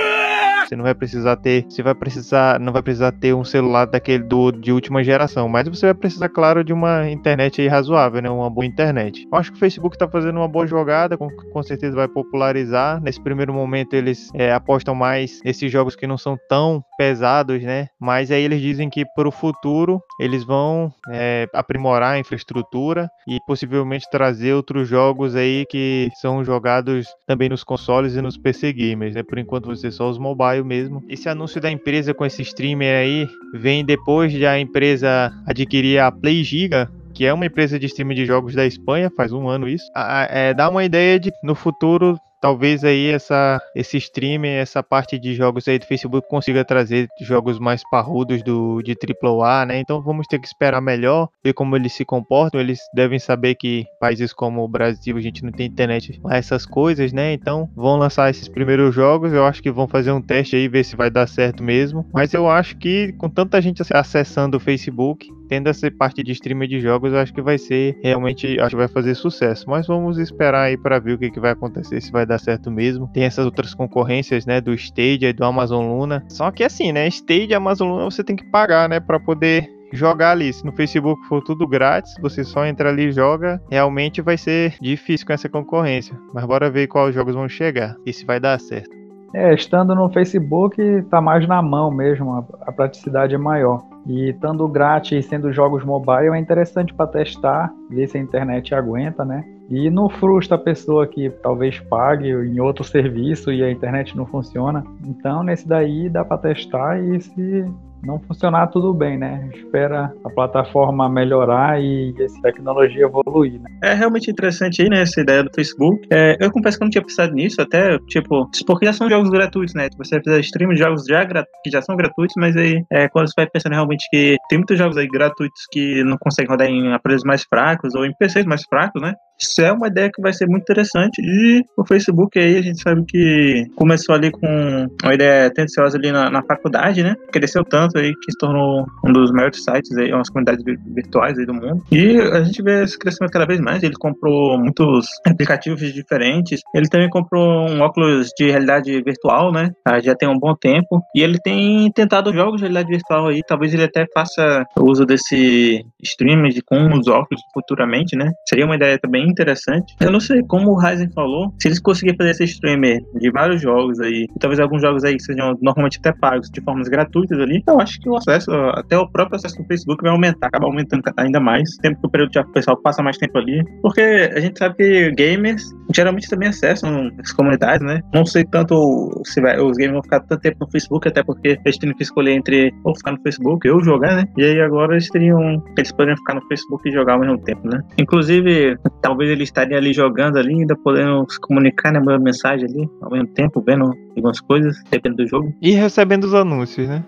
Você 0.65 0.75
não 0.75 0.83
vai 0.83 0.95
precisar 0.95 1.35
ter, 1.35 1.63
você 1.69 1.83
vai 1.83 1.93
precisar, 1.93 2.59
não 2.59 2.73
vai 2.73 2.81
precisar 2.81 3.11
ter 3.11 3.33
um 3.33 3.43
celular 3.43 3.85
daquele 3.85 4.23
do 4.23 4.51
de 4.51 4.71
última 4.71 5.03
geração, 5.03 5.47
mas 5.47 5.67
você 5.67 5.87
vai 5.87 5.93
precisar, 5.93 6.29
claro, 6.29 6.63
de 6.63 6.73
uma 6.73 7.09
internet 7.09 7.65
razoável, 7.67 8.21
né? 8.21 8.29
Uma 8.29 8.49
boa 8.49 8.65
internet. 8.65 9.27
Eu 9.31 9.37
acho 9.37 9.51
que 9.51 9.57
o 9.57 9.59
Facebook 9.59 9.95
está 9.95 10.07
fazendo 10.07 10.37
uma 10.37 10.47
boa 10.47 10.65
jogada, 10.65 11.17
com, 11.17 11.29
com 11.29 11.63
certeza 11.63 11.95
vai 11.95 12.07
popularizar. 12.07 13.01
Nesse 13.01 13.21
primeiro 13.21 13.53
momento 13.53 13.93
eles 13.93 14.29
é, 14.33 14.51
apostam 14.51 14.95
mais 14.95 15.39
nesses 15.43 15.71
jogos 15.71 15.95
que 15.95 16.07
não 16.07 16.17
são 16.17 16.37
tão 16.49 16.83
pesados, 16.97 17.61
né? 17.61 17.87
Mas 17.99 18.31
aí 18.31 18.41
eles 18.41 18.61
dizem 18.61 18.89
que 18.89 19.05
para 19.15 19.27
o 19.27 19.31
futuro 19.31 20.01
eles 20.19 20.43
vão 20.43 20.91
é, 21.11 21.47
aprimorar 21.53 22.13
a 22.13 22.19
infraestrutura 22.19 23.07
e 23.27 23.39
possivelmente 23.45 24.09
trazer 24.09 24.53
outros 24.53 24.87
jogos 24.87 25.35
aí 25.35 25.65
que 25.69 26.09
são 26.15 26.43
jogados 26.43 27.07
também 27.27 27.49
nos 27.49 27.63
consoles 27.63 28.15
e 28.15 28.21
nos 28.21 28.37
PC 28.37 28.73
gamers, 28.73 29.13
né? 29.13 29.23
Por 29.23 29.37
enquanto 29.37 29.67
você 29.67 29.91
só 29.91 30.09
os 30.09 30.17
mobile 30.17 30.54
mesmo. 30.63 31.03
Esse 31.09 31.27
anúncio 31.27 31.59
da 31.59 31.71
empresa 31.71 32.13
com 32.13 32.25
esse 32.25 32.41
streamer 32.41 32.95
aí 32.95 33.27
vem 33.53 33.83
depois 33.83 34.31
de 34.31 34.45
a 34.45 34.59
empresa 34.59 35.33
adquirir 35.45 35.99
a 35.99 36.11
Play 36.11 36.43
Giga, 36.43 36.89
que 37.13 37.25
é 37.25 37.33
uma 37.33 37.45
empresa 37.45 37.79
de 37.79 37.87
streaming 37.87 38.15
de 38.15 38.25
jogos 38.25 38.53
da 38.53 38.65
Espanha, 38.65 39.11
faz 39.15 39.31
um 39.31 39.47
ano 39.47 39.67
isso. 39.67 39.89
É, 40.29 40.53
dá 40.53 40.69
uma 40.69 40.83
ideia 40.83 41.19
de 41.19 41.31
no 41.41 41.55
futuro 41.55 42.19
talvez 42.45 42.83
aí 42.83 43.07
essa, 43.07 43.59
esse 43.75 43.97
streaming, 43.97 44.49
essa 44.49 44.83
parte 44.83 45.17
de 45.17 45.33
jogos 45.33 45.67
aí 45.67 45.79
do 45.79 45.85
Facebook 45.87 46.29
consiga 46.29 46.63
trazer 46.63 47.07
jogos 47.19 47.57
mais 47.57 47.81
parrudos 47.89 48.43
do, 48.43 48.83
de 48.83 48.93
AAA, 48.93 49.65
né? 49.65 49.79
Então 49.79 49.99
vamos 49.99 50.27
ter 50.27 50.37
que 50.37 50.45
esperar 50.45 50.79
melhor, 50.79 51.27
ver 51.43 51.53
como 51.53 51.75
eles 51.75 51.93
se 51.93 52.05
comportam. 52.05 52.61
Eles 52.61 52.77
devem 52.93 53.17
saber 53.17 53.55
que 53.55 53.87
países 53.99 54.31
como 54.31 54.63
o 54.63 54.67
Brasil 54.67 55.17
a 55.17 55.21
gente 55.21 55.43
não 55.43 55.51
tem 55.51 55.65
internet 55.65 56.21
lá 56.23 56.35
essas 56.35 56.67
coisas, 56.67 57.11
né? 57.11 57.33
Então 57.33 57.67
vão 57.75 57.97
lançar 57.97 58.29
esses 58.29 58.47
primeiros 58.47 58.93
jogos. 58.93 59.33
Eu 59.33 59.43
acho 59.43 59.63
que 59.63 59.71
vão 59.71 59.87
fazer 59.87 60.11
um 60.11 60.21
teste 60.21 60.55
aí, 60.55 60.67
ver 60.67 60.85
se 60.85 60.95
vai 60.95 61.09
dar 61.09 61.27
certo 61.27 61.63
mesmo. 61.63 62.07
Mas 62.13 62.31
eu 62.31 62.47
acho 62.47 62.77
que 62.77 63.11
com 63.13 63.27
tanta 63.27 63.59
gente 63.59 63.81
acessando 63.91 64.57
o 64.57 64.59
Facebook, 64.59 65.27
tendo 65.47 65.67
essa 65.67 65.89
parte 65.91 66.23
de 66.23 66.31
streaming 66.31 66.67
de 66.67 66.79
jogos, 66.79 67.13
acho 67.13 67.33
que 67.33 67.41
vai 67.41 67.57
ser 67.57 67.97
realmente, 68.03 68.59
acho 68.59 68.71
que 68.71 68.75
vai 68.75 68.87
fazer 68.87 69.15
sucesso. 69.15 69.69
Mas 69.69 69.87
vamos 69.87 70.17
esperar 70.17 70.63
aí 70.63 70.77
para 70.77 70.99
ver 70.99 71.13
o 71.13 71.17
que, 71.17 71.31
que 71.31 71.39
vai 71.39 71.51
acontecer, 71.51 72.01
se 72.01 72.11
vai 72.11 72.25
dar 72.25 72.39
certo 72.39 72.71
mesmo. 72.71 73.09
Tem 73.13 73.23
essas 73.23 73.45
outras 73.45 73.73
concorrências, 73.73 74.45
né, 74.45 74.61
do 74.61 74.73
Stadia 74.73 75.29
e 75.29 75.33
do 75.33 75.43
Amazon 75.43 75.85
Luna. 75.85 76.23
Só 76.29 76.51
que 76.51 76.63
assim, 76.63 76.91
né, 76.91 77.07
Stadia 77.07 77.47
e 77.51 77.53
Amazon 77.53 77.89
Luna 77.89 78.05
você 78.05 78.23
tem 78.23 78.35
que 78.35 78.45
pagar, 78.45 78.89
né, 78.89 78.99
para 78.99 79.19
poder 79.19 79.69
jogar 79.93 80.31
ali. 80.31 80.51
Se 80.51 80.65
no 80.65 80.71
Facebook 80.71 81.25
for 81.27 81.41
tudo 81.41 81.67
grátis, 81.67 82.13
você 82.21 82.43
só 82.43 82.65
entra 82.65 82.89
ali 82.89 83.07
e 83.07 83.11
joga, 83.11 83.61
realmente 83.69 84.21
vai 84.21 84.37
ser 84.37 84.75
difícil 84.81 85.25
com 85.25 85.33
essa 85.33 85.49
concorrência. 85.49 86.17
Mas 86.33 86.45
bora 86.45 86.69
ver 86.69 86.87
quais 86.87 87.15
jogos 87.15 87.35
vão 87.35 87.47
chegar 87.47 87.95
e 88.05 88.13
se 88.13 88.25
vai 88.25 88.39
dar 88.39 88.59
certo. 88.59 88.95
É, 89.33 89.53
estando 89.53 89.93
no 89.93 90.09
Facebook, 90.09 90.81
tá 91.09 91.19
mais 91.19 91.45
na 91.47 91.61
mão 91.61 91.91
mesmo, 91.91 92.47
a 92.61 92.71
praticidade 92.71 93.35
é 93.35 93.37
maior. 93.37 93.83
E 94.05 94.29
estando 94.29 94.67
grátis 94.67 95.25
sendo 95.25 95.51
jogos 95.51 95.83
mobile 95.83 96.35
é 96.35 96.37
interessante 96.37 96.93
para 96.93 97.07
testar, 97.07 97.73
ver 97.89 98.07
se 98.07 98.17
a 98.17 98.21
internet 98.21 98.73
aguenta, 98.75 99.25
né? 99.25 99.43
E 99.69 99.89
não 99.89 100.07
frustra 100.07 100.55
a 100.55 100.59
pessoa 100.59 101.07
que 101.07 101.29
talvez 101.41 101.79
pague 101.79 102.29
em 102.29 102.59
outro 102.59 102.83
serviço 102.83 103.51
e 103.51 103.63
a 103.63 103.71
internet 103.71 104.15
não 104.15 104.25
funciona. 104.25 104.83
Então, 105.03 105.41
nesse 105.41 105.67
daí 105.67 106.07
dá 106.07 106.23
para 106.23 106.37
testar 106.37 107.01
e 107.01 107.19
se 107.19 107.65
não 108.05 108.19
funcionar 108.19 108.67
tudo 108.67 108.93
bem, 108.93 109.17
né? 109.17 109.49
Espera 109.53 110.13
a 110.23 110.29
plataforma 110.29 111.09
melhorar 111.09 111.81
e 111.81 112.13
essa 112.19 112.41
tecnologia 112.41 113.05
evoluir, 113.05 113.59
né? 113.59 113.69
É 113.83 113.93
realmente 113.93 114.29
interessante 114.29 114.81
aí, 114.81 114.89
né, 114.89 115.01
essa 115.01 115.21
ideia 115.21 115.43
do 115.43 115.51
Facebook. 115.53 116.07
É, 116.11 116.37
eu 116.39 116.51
confesso 116.51 116.77
que 116.77 116.83
eu 116.83 116.85
não 116.85 116.91
tinha 116.91 117.01
pensado 117.01 117.33
nisso, 117.33 117.61
até, 117.61 117.97
tipo, 118.07 118.49
porque 118.65 118.85
já 118.85 118.93
são 118.93 119.09
jogos 119.09 119.29
gratuitos, 119.29 119.73
né? 119.73 119.87
Você 119.97 120.19
fizer 120.21 120.39
stream 120.39 120.71
de 120.71 120.77
jogos 120.77 121.05
já 121.05 121.25
que 121.25 121.69
já 121.71 121.81
são 121.81 121.95
gratuitos, 121.95 122.35
mas 122.37 122.55
aí, 122.55 122.83
é, 122.91 123.07
quando 123.09 123.27
você 123.27 123.33
vai 123.35 123.47
pensando 123.47 123.73
realmente 123.73 124.07
que 124.09 124.37
tem 124.49 124.57
muitos 124.57 124.77
jogos 124.77 124.97
aí 124.97 125.07
gratuitos 125.07 125.61
que 125.71 126.03
não 126.03 126.17
conseguem 126.17 126.49
rodar 126.49 126.67
em 126.67 126.93
aparelhos 126.93 127.23
mais 127.23 127.43
fracos 127.43 127.95
ou 127.95 128.05
em 128.05 128.13
PCs 128.17 128.45
mais 128.45 128.63
fracos, 128.63 129.01
né? 129.01 129.13
Isso 129.39 129.61
é 129.61 129.71
uma 129.71 129.87
ideia 129.87 130.09
que 130.13 130.21
vai 130.21 130.33
ser 130.33 130.47
muito 130.47 130.63
interessante. 130.63 131.21
E 131.21 131.63
o 131.77 131.85
Facebook 131.85 132.37
aí, 132.39 132.57
a 132.57 132.61
gente 132.61 132.81
sabe 132.81 133.03
que 133.05 133.65
começou 133.75 134.15
ali 134.15 134.31
com 134.31 134.87
uma 135.03 135.13
ideia 135.13 135.51
tendenciosa 135.51 135.97
ali 135.97 136.11
na, 136.11 136.29
na 136.29 136.41
faculdade, 136.43 137.03
né? 137.03 137.15
Cresceu 137.31 137.63
tanto 137.63 137.97
aí 137.97 138.13
que 138.13 138.31
se 138.31 138.37
tornou 138.37 138.85
um 139.03 139.11
dos 139.11 139.31
maiores 139.31 139.63
sites 139.63 139.95
aí, 139.97 140.11
umas 140.13 140.29
comunidades 140.29 140.63
virtuais 140.93 141.37
aí 141.37 141.45
do 141.45 141.53
mundo. 141.53 141.83
E 141.91 142.19
a 142.19 142.43
gente 142.43 142.61
vê 142.61 142.83
esse 142.83 142.97
crescimento 142.97 143.31
cada 143.31 143.45
vez 143.45 143.59
mais. 143.59 143.83
Ele 143.83 143.95
comprou 143.95 144.57
muitos 144.57 145.07
aplicativos 145.25 145.93
diferentes. 145.93 146.61
Ele 146.73 146.87
também 146.87 147.09
comprou 147.09 147.69
um 147.69 147.81
óculos 147.81 148.29
de 148.37 148.49
realidade 148.49 149.01
virtual, 149.01 149.51
né? 149.51 149.71
Ah, 149.85 149.99
já 149.99 150.15
tem 150.15 150.29
um 150.29 150.39
bom 150.39 150.55
tempo. 150.55 151.01
E 151.15 151.21
ele 151.21 151.37
tem 151.39 151.91
tentado 151.91 152.33
jogos 152.33 152.57
de 152.57 152.63
realidade 152.63 152.89
virtual 152.89 153.27
aí. 153.27 153.41
Talvez 153.45 153.73
ele 153.73 153.83
até 153.83 154.05
faça 154.13 154.63
uso 154.79 155.05
desse 155.05 155.85
streaming 156.01 156.45
com 156.65 156.97
os 156.97 157.07
óculos 157.07 157.41
futuramente, 157.53 158.15
né? 158.15 158.31
Seria 158.47 158.65
uma 158.65 158.75
ideia 158.75 158.97
também 158.99 159.24
bem 159.25 159.31
interessante. 159.31 159.95
Eu 159.99 160.11
não 160.11 160.19
sei 160.19 160.43
como 160.43 160.71
o 160.71 160.79
Ryzen 160.79 161.09
falou, 161.13 161.53
se 161.59 161.67
eles 161.67 161.79
conseguirem 161.79 162.17
fazer 162.17 162.31
esse 162.31 162.43
streamer 162.45 163.01
de 163.15 163.31
vários 163.31 163.61
jogos 163.61 163.99
aí, 163.99 164.27
talvez 164.39 164.59
alguns 164.59 164.81
jogos 164.81 165.03
aí 165.03 165.15
que 165.15 165.23
sejam 165.23 165.57
normalmente 165.61 165.99
até 165.99 166.13
pagos 166.13 166.49
de 166.49 166.61
formas 166.61 166.87
gratuitas 166.87 167.39
ali, 167.39 167.63
eu 167.67 167.79
acho 167.79 167.99
que 167.99 168.09
o 168.09 168.15
acesso, 168.15 168.51
até 168.51 168.97
o 168.97 169.07
próprio 169.09 169.37
acesso 169.37 169.59
no 169.59 169.67
Facebook 169.67 170.01
vai 170.01 170.11
aumentar, 170.11 170.47
acaba 170.47 170.65
aumentando 170.65 171.03
ainda 171.17 171.39
mais, 171.39 171.75
tempo 171.77 171.99
que 171.99 172.07
o 172.07 172.09
período 172.09 172.31
de 172.31 172.43
pessoal 172.51 172.77
passa 172.81 173.01
mais 173.01 173.17
tempo 173.17 173.37
ali, 173.37 173.63
porque 173.81 174.01
a 174.01 174.39
gente 174.39 174.57
sabe 174.59 174.75
que 174.75 175.11
gamers 175.11 175.63
geralmente 175.93 176.29
também 176.29 176.49
acessam 176.49 177.11
as 177.19 177.31
comunidades, 177.31 177.85
né? 177.85 178.01
Não 178.13 178.25
sei 178.25 178.43
tanto 178.45 179.09
se 179.25 179.41
vai, 179.41 179.59
os 179.59 179.77
gamers 179.77 179.93
vão 179.93 180.03
ficar 180.03 180.19
tanto 180.21 180.41
tempo 180.41 180.57
no 180.61 180.71
Facebook, 180.71 181.07
até 181.07 181.23
porque 181.23 181.57
eles 181.63 181.77
teriam 181.77 181.95
que 181.95 182.03
escolher 182.03 182.31
entre 182.31 182.73
ou 182.83 182.95
ficar 182.95 183.13
no 183.13 183.21
Facebook 183.21 183.69
ou 183.69 183.83
jogar, 183.83 184.15
né? 184.15 184.25
E 184.37 184.43
aí 184.43 184.61
agora 184.61 184.93
eles 184.93 185.09
teriam, 185.09 185.63
eles 185.77 185.91
poderiam 185.91 186.17
ficar 186.17 186.35
no 186.35 186.47
Facebook 186.47 186.87
e 186.87 186.91
jogar 186.91 187.13
ao 187.13 187.19
mesmo 187.19 187.37
tempo, 187.39 187.67
né? 187.67 187.81
Inclusive, 187.97 188.77
talvez 189.15 189.31
eles 189.31 189.47
estariam 189.47 189.77
ali 189.77 189.93
jogando 189.93 190.37
ali, 190.37 190.53
ainda 190.53 190.75
podendo 190.75 191.25
se 191.29 191.39
comunicar, 191.39 191.93
né? 191.93 191.99
Mandando 191.99 192.23
mensagem 192.23 192.67
ali, 192.67 192.89
ao 193.01 193.09
mesmo 193.09 193.27
tempo, 193.27 193.63
vendo 193.65 193.93
algumas 194.09 194.41
coisas, 194.41 194.75
dependendo 194.91 195.23
do 195.23 195.29
jogo. 195.29 195.53
E 195.61 195.71
recebendo 195.71 196.25
os 196.25 196.33
anúncios, 196.33 196.87
né? 196.87 197.03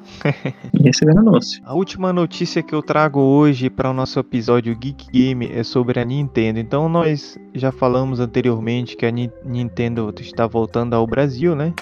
e 0.73 0.83
recebendo 0.83 1.19
anúncios. 1.19 1.61
A 1.65 1.73
última 1.73 2.13
notícia 2.13 2.63
que 2.63 2.73
eu 2.73 2.81
trago 2.81 3.19
hoje 3.19 3.69
para 3.69 3.89
o 3.89 3.93
nosso 3.93 4.17
episódio 4.19 4.73
Geek 4.77 5.11
Game 5.11 5.51
é 5.51 5.63
sobre 5.63 5.99
a 5.99 6.05
Nintendo. 6.05 6.59
Então 6.59 6.87
nós 6.87 7.37
já 7.53 7.73
falamos 7.73 8.21
anteriormente 8.21 8.95
que 8.95 9.05
a 9.05 9.11
Nintendo 9.11 10.13
está 10.21 10.47
voltando 10.47 10.93
ao 10.93 11.05
Brasil, 11.05 11.55
né? 11.55 11.73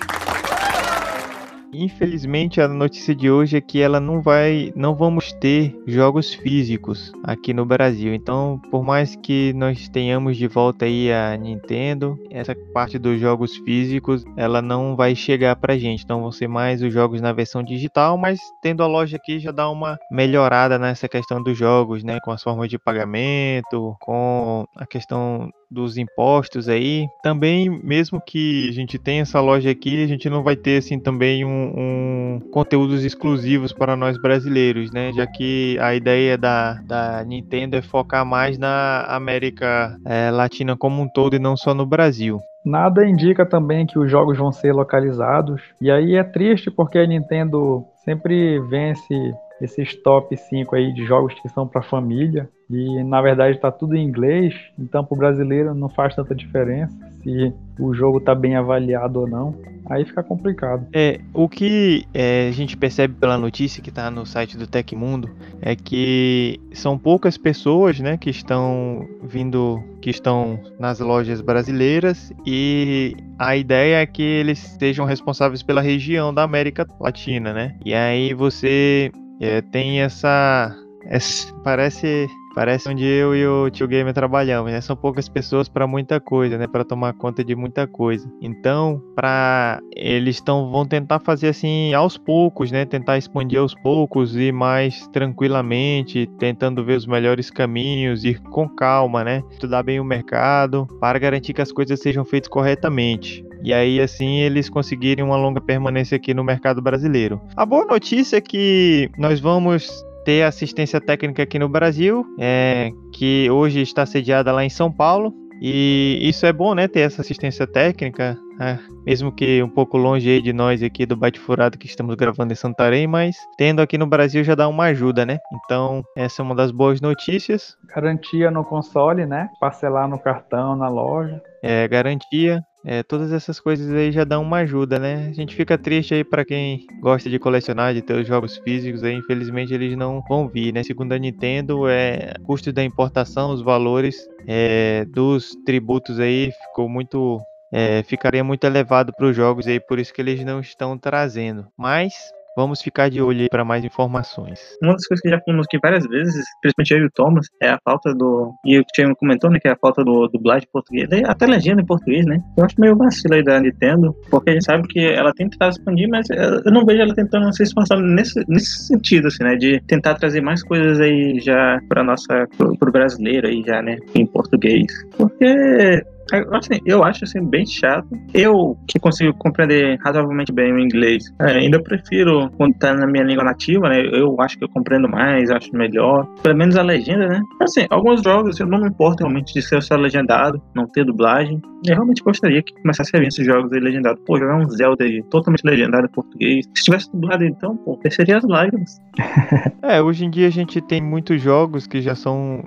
Infelizmente, 1.77 2.61
a 2.61 2.67
notícia 2.67 3.13
de 3.13 3.29
hoje 3.29 3.57
é 3.57 3.61
que 3.61 3.81
ela 3.81 3.99
não 3.99 4.21
vai, 4.21 4.71
não 4.75 4.95
vamos 4.95 5.33
ter 5.33 5.75
jogos 5.85 6.33
físicos 6.33 7.11
aqui 7.23 7.53
no 7.53 7.65
Brasil. 7.65 8.13
Então, 8.13 8.61
por 8.71 8.83
mais 8.83 9.15
que 9.15 9.51
nós 9.53 9.89
tenhamos 9.89 10.37
de 10.37 10.47
volta 10.47 10.85
aí 10.85 11.11
a 11.11 11.35
Nintendo, 11.35 12.17
essa 12.31 12.55
parte 12.73 12.97
dos 12.97 13.19
jogos 13.19 13.57
físicos, 13.57 14.23
ela 14.37 14.61
não 14.61 14.95
vai 14.95 15.15
chegar 15.15 15.55
pra 15.57 15.77
gente. 15.77 16.03
Então, 16.03 16.21
vão 16.21 16.31
ser 16.31 16.47
mais 16.47 16.81
os 16.81 16.93
jogos 16.93 17.19
na 17.19 17.33
versão 17.33 17.61
digital, 17.61 18.17
mas 18.17 18.39
tendo 18.61 18.81
a 18.81 18.87
loja 18.87 19.17
aqui 19.17 19.39
já 19.39 19.51
dá 19.51 19.69
uma 19.69 19.97
melhorada 20.09 20.79
nessa 20.79 21.09
questão 21.09 21.43
dos 21.43 21.57
jogos, 21.57 22.03
né, 22.03 22.19
com 22.23 22.31
as 22.31 22.41
formas 22.41 22.69
de 22.69 22.79
pagamento, 22.79 23.95
com 23.99 24.65
a 24.77 24.85
questão 24.85 25.49
dos 25.75 25.97
impostos 25.97 26.67
aí. 26.67 27.07
Também, 27.21 27.69
mesmo 27.69 28.19
que 28.19 28.69
a 28.69 28.71
gente 28.71 28.97
tenha 28.97 29.21
essa 29.21 29.39
loja 29.41 29.69
aqui, 29.69 30.03
a 30.03 30.07
gente 30.07 30.29
não 30.29 30.41
vai 30.41 30.55
ter 30.55 30.77
assim 30.77 30.99
também 30.99 31.45
um, 31.45 31.73
um 31.77 32.39
conteúdos 32.51 33.03
exclusivos 33.03 33.73
para 33.73 33.95
nós 33.95 34.17
brasileiros, 34.17 34.91
né? 34.91 35.11
Já 35.13 35.27
que 35.27 35.77
a 35.79 35.93
ideia 35.93 36.37
da, 36.37 36.81
da 36.81 37.23
Nintendo 37.23 37.75
é 37.75 37.81
focar 37.81 38.25
mais 38.25 38.57
na 38.57 39.05
América 39.09 39.97
é, 40.05 40.31
Latina 40.31 40.75
como 40.77 41.01
um 41.01 41.07
todo 41.07 41.35
e 41.35 41.39
não 41.39 41.57
só 41.57 41.73
no 41.73 41.85
Brasil. 41.85 42.41
Nada 42.65 43.05
indica 43.05 43.45
também 43.45 43.85
que 43.85 43.99
os 43.99 44.09
jogos 44.09 44.39
vão 44.39 44.51
ser 44.51 44.73
localizados. 44.73 45.61
E 45.79 45.91
aí 45.91 46.15
é 46.15 46.23
triste 46.23 46.71
porque 46.71 46.97
a 46.97 47.05
Nintendo 47.05 47.85
sempre 48.03 48.59
vence 48.61 49.13
esses 49.61 49.95
top 49.95 50.35
5 50.35 50.75
aí 50.75 50.93
de 50.93 51.05
jogos 51.05 51.33
que 51.41 51.49
são 51.49 51.67
para 51.67 51.81
família 51.81 52.49
e 52.69 53.03
na 53.03 53.21
verdade 53.21 53.55
está 53.55 53.71
tudo 53.71 53.95
em 53.95 54.03
inglês, 54.03 54.53
então 54.77 55.03
para 55.03 55.15
o 55.15 55.17
brasileiro 55.17 55.73
não 55.75 55.87
faz 55.89 56.15
tanta 56.15 56.33
diferença 56.33 56.95
se 57.21 57.53
o 57.79 57.93
jogo 57.93 58.17
está 58.19 58.33
bem 58.33 58.55
avaliado 58.55 59.21
ou 59.21 59.27
não. 59.27 59.55
Aí 59.87 60.03
fica 60.03 60.23
complicado. 60.23 60.87
É, 60.93 61.19
o 61.31 61.47
que 61.47 62.07
é, 62.11 62.47
a 62.49 62.51
gente 62.51 62.75
percebe 62.75 63.13
pela 63.13 63.37
notícia 63.37 63.83
que 63.83 63.89
está 63.89 64.09
no 64.09 64.25
site 64.25 64.57
do 64.57 64.65
Tecmundo 64.65 65.29
é 65.61 65.75
que 65.75 66.59
são 66.73 66.97
poucas 66.97 67.37
pessoas, 67.37 67.99
né, 67.99 68.17
que 68.17 68.31
estão 68.31 69.07
vindo, 69.21 69.83
que 70.01 70.09
estão 70.09 70.59
nas 70.79 70.99
lojas 70.99 71.39
brasileiras 71.39 72.33
e 72.47 73.15
a 73.37 73.55
ideia 73.55 74.01
é 74.01 74.05
que 74.07 74.23
eles 74.23 74.57
sejam 74.79 75.05
responsáveis 75.05 75.61
pela 75.61 75.81
região 75.81 76.33
da 76.33 76.41
América 76.41 76.87
Latina, 76.99 77.53
né? 77.53 77.75
E 77.85 77.93
aí 77.93 78.33
você 78.33 79.11
é, 79.39 79.61
tem 79.61 80.01
essa, 80.01 80.75
essa, 81.05 81.53
parece 81.63 82.27
parece 82.55 82.89
onde 82.89 83.05
eu 83.05 83.35
e 83.35 83.45
o 83.45 83.69
tio 83.69 83.87
Gamer 83.87 84.13
trabalhamos, 84.13 84.71
né? 84.71 84.79
São 84.79 84.95
poucas 84.95 85.27
pessoas 85.27 85.67
para 85.67 85.85
muita 85.85 86.21
coisa, 86.21 86.57
né? 86.57 86.65
Para 86.65 86.85
tomar 86.85 87.13
conta 87.13 87.43
de 87.43 87.53
muita 87.53 87.85
coisa. 87.85 88.31
Então, 88.41 89.03
para 89.13 89.79
eles 89.93 90.37
estão 90.37 90.71
vão 90.71 90.85
tentar 90.85 91.19
fazer 91.19 91.49
assim 91.49 91.93
aos 91.93 92.17
poucos, 92.17 92.71
né? 92.71 92.85
Tentar 92.85 93.17
expandir 93.17 93.59
aos 93.59 93.75
poucos 93.75 94.35
e 94.37 94.53
mais 94.53 95.05
tranquilamente, 95.09 96.27
tentando 96.39 96.83
ver 96.83 96.97
os 96.97 97.05
melhores 97.05 97.51
caminhos, 97.51 98.23
ir 98.23 98.39
com 98.39 98.69
calma, 98.69 99.23
né? 99.23 99.43
Estudar 99.51 99.83
bem 99.83 99.99
o 99.99 100.05
mercado 100.05 100.87
para 100.99 101.19
garantir 101.19 101.53
que 101.53 101.61
as 101.61 101.71
coisas 101.71 101.99
sejam 101.99 102.23
feitas 102.23 102.49
corretamente. 102.49 103.43
E 103.61 103.73
aí, 103.73 103.99
assim, 103.99 104.37
eles 104.37 104.69
conseguirem 104.69 105.25
uma 105.25 105.35
longa 105.35 105.59
permanência 105.59 106.15
aqui 106.15 106.33
no 106.33 106.43
mercado 106.43 106.81
brasileiro. 106.81 107.41
A 107.55 107.65
boa 107.65 107.83
notícia 107.83 108.37
é 108.37 108.41
que 108.41 109.09
nós 109.17 109.39
vamos 109.39 110.05
ter 110.25 110.43
assistência 110.43 110.99
técnica 110.99 111.43
aqui 111.43 111.59
no 111.59 111.69
Brasil, 111.69 112.25
é, 112.39 112.91
que 113.13 113.47
hoje 113.49 113.81
está 113.81 114.05
sediada 114.05 114.51
lá 114.51 114.65
em 114.65 114.69
São 114.69 114.91
Paulo. 114.91 115.33
E 115.61 116.19
isso 116.21 116.45
é 116.45 116.51
bom, 116.51 116.75
né? 116.75 116.85
Ter 116.85 117.01
essa 117.01 117.21
assistência 117.21 117.65
técnica, 117.65 118.37
né? 118.59 118.77
mesmo 119.05 119.31
que 119.31 119.63
um 119.63 119.69
pouco 119.69 119.97
longe 119.97 120.41
de 120.41 120.51
nós 120.51 120.83
aqui 120.83 121.05
do 121.05 121.15
Bate 121.15 121.39
Furado 121.39 121.77
que 121.77 121.85
estamos 121.85 122.13
gravando 122.15 122.51
em 122.51 122.55
Santarém, 122.57 123.07
mas 123.07 123.37
tendo 123.57 123.81
aqui 123.81 123.97
no 123.97 124.05
Brasil 124.05 124.43
já 124.43 124.53
dá 124.53 124.67
uma 124.67 124.85
ajuda, 124.85 125.25
né? 125.25 125.37
Então, 125.53 126.03
essa 126.17 126.41
é 126.41 126.43
uma 126.43 126.55
das 126.55 126.71
boas 126.71 126.99
notícias. 126.99 127.77
Garantia 127.95 128.51
no 128.51 128.65
console, 128.65 129.25
né? 129.25 129.47
Parcelar 129.61 130.09
no 130.09 130.19
cartão, 130.19 130.75
na 130.75 130.89
loja. 130.89 131.41
É, 131.63 131.87
garantia. 131.87 132.61
É, 132.85 133.01
todas 133.01 133.33
essas 133.33 133.59
coisas 133.59 133.91
aí 133.91 134.11
já 134.11 134.23
dão 134.23 134.43
uma 134.43 134.57
ajuda, 134.57 134.99
né? 134.99 135.27
A 135.29 135.33
gente 135.33 135.55
fica 135.55 135.75
triste 135.75 136.13
aí 136.13 136.23
para 136.23 136.45
quem 136.45 136.85
gosta 137.01 137.29
de 137.29 137.39
colecionar, 137.39 137.93
de 137.95 138.01
ter 138.01 138.13
os 138.13 138.27
jogos 138.27 138.57
físicos 138.57 139.03
aí, 139.03 139.15
infelizmente 139.15 139.73
eles 139.73 139.97
não 139.97 140.21
vão 140.29 140.47
vir, 140.47 140.71
né? 140.71 140.83
Segundo 140.83 141.13
a 141.13 141.17
Nintendo, 141.17 141.87
é 141.87 142.33
custo 142.43 142.71
da 142.71 142.83
importação, 142.83 143.51
os 143.51 143.61
valores 143.61 144.15
é, 144.47 145.03
dos 145.05 145.55
tributos 145.65 146.19
aí 146.19 146.51
ficou 146.51 146.87
muito 146.87 147.41
é, 147.71 148.03
ficaria 148.03 148.43
muito 148.43 148.63
elevado 148.63 149.11
para 149.17 149.25
os 149.25 149.35
jogos 149.35 149.65
aí, 149.67 149.79
por 149.79 149.97
isso 149.99 150.13
que 150.13 150.21
eles 150.21 150.45
não 150.45 150.59
estão 150.59 150.97
trazendo. 150.97 151.67
Mas 151.77 152.13
Vamos 152.55 152.81
ficar 152.81 153.09
de 153.09 153.21
olho 153.21 153.47
para 153.49 153.65
mais 153.65 153.83
informações. 153.83 154.59
Uma 154.81 154.93
das 154.93 155.05
coisas 155.05 155.21
que 155.21 155.29
já 155.29 155.39
falamos 155.45 155.65
aqui 155.67 155.77
várias 155.81 156.07
vezes, 156.07 156.45
principalmente 156.61 156.93
eu 156.93 156.99
e 156.99 157.05
o 157.05 157.11
Thomas, 157.11 157.47
é 157.61 157.69
a 157.69 157.79
falta 157.83 158.13
do. 158.13 158.53
E 158.65 158.79
o 158.79 158.83
Tiago 158.93 159.15
comentou, 159.15 159.49
né? 159.49 159.59
Que 159.59 159.67
é 159.67 159.71
a 159.71 159.77
falta 159.77 160.03
do 160.03 160.27
dublagem 160.29 160.67
português, 160.71 161.09
até 161.25 161.45
legenda 161.45 161.81
em 161.81 161.85
português, 161.85 162.25
né? 162.25 162.39
Eu 162.57 162.63
acho 162.63 162.79
meio 162.79 162.95
vacilo 162.95 163.35
aí 163.35 163.43
da 163.43 163.59
Nintendo, 163.59 164.15
porque 164.29 164.51
a 164.51 164.53
gente 164.53 164.65
sabe 164.65 164.87
que 164.87 164.99
ela 164.99 165.33
tem 165.33 165.49
tentado 165.49 165.71
expandir, 165.71 166.07
mas 166.09 166.27
eu 166.29 166.71
não 166.71 166.85
vejo 166.85 167.01
ela 167.01 167.13
tentando 167.13 167.53
ser 167.53 167.63
esforçada 167.63 168.01
nesse, 168.01 168.41
nesse 168.47 168.87
sentido, 168.87 169.27
assim, 169.27 169.43
né? 169.43 169.55
De 169.55 169.81
tentar 169.87 170.15
trazer 170.15 170.41
mais 170.41 170.63
coisas 170.63 170.99
aí 171.01 171.39
já 171.39 171.79
para 171.89 172.03
nossa. 172.03 172.47
Pro, 172.57 172.77
pro 172.77 172.91
brasileiro 172.91 173.47
aí 173.47 173.61
já, 173.65 173.81
né? 173.81 173.97
Em 174.13 174.25
português. 174.25 174.85
Porque 175.17 176.03
Assim, 176.51 176.79
eu 176.85 177.03
acho 177.03 177.23
assim, 177.23 177.43
bem 177.45 177.65
chato. 177.65 178.07
Eu, 178.33 178.77
que 178.87 178.99
consigo 178.99 179.33
compreender 179.37 179.97
razoavelmente 180.03 180.51
bem 180.51 180.73
o 180.73 180.79
inglês, 180.79 181.23
é, 181.39 181.51
ainda 181.51 181.81
prefiro 181.81 182.49
quando 182.57 182.73
tá 182.75 182.93
na 182.93 183.07
minha 183.07 183.23
língua 183.23 183.43
nativa, 183.43 183.89
né? 183.89 184.01
Eu 184.11 184.35
acho 184.41 184.57
que 184.57 184.63
eu 184.63 184.69
compreendo 184.69 185.07
mais, 185.07 185.49
acho 185.51 185.75
melhor. 185.75 186.25
Pelo 186.41 186.57
menos 186.57 186.75
a 186.77 186.81
legenda, 186.81 187.27
né? 187.27 187.41
Assim, 187.61 187.85
alguns 187.89 188.21
jogos 188.23 188.59
eu 188.59 188.65
não 188.65 188.79
me 188.79 188.87
importo 188.87 189.23
realmente 189.23 189.53
de 189.53 189.61
ser 189.61 189.81
só 189.81 189.95
legendado, 189.95 190.61
não 190.73 190.87
ter 190.87 191.05
dublagem. 191.05 191.61
Eu 191.85 191.93
realmente 191.93 192.23
gostaria 192.23 192.63
que 192.63 192.73
começasse 192.81 193.15
a 193.15 193.19
vir 193.19 193.27
esses 193.27 193.45
jogos 193.45 193.71
aí 193.71 193.79
legendados. 193.79 194.21
Pô, 194.25 194.39
jogar 194.39 194.57
um 194.57 194.69
Zelda 194.69 195.03
aí 195.03 195.21
totalmente 195.29 195.63
legendado 195.63 196.05
em 196.05 196.11
português. 196.11 196.65
Se 196.75 196.83
tivesse 196.85 197.11
dublado 197.11 197.43
então, 197.45 197.77
pô, 197.77 197.99
seria 198.09 198.37
as 198.37 198.43
lágrimas. 198.43 198.99
é, 199.83 200.01
hoje 200.01 200.25
em 200.25 200.29
dia 200.29 200.47
a 200.47 200.51
gente 200.51 200.81
tem 200.81 201.01
muitos 201.01 201.41
jogos 201.41 201.85
que 201.85 202.01
já 202.01 202.15
são 202.15 202.63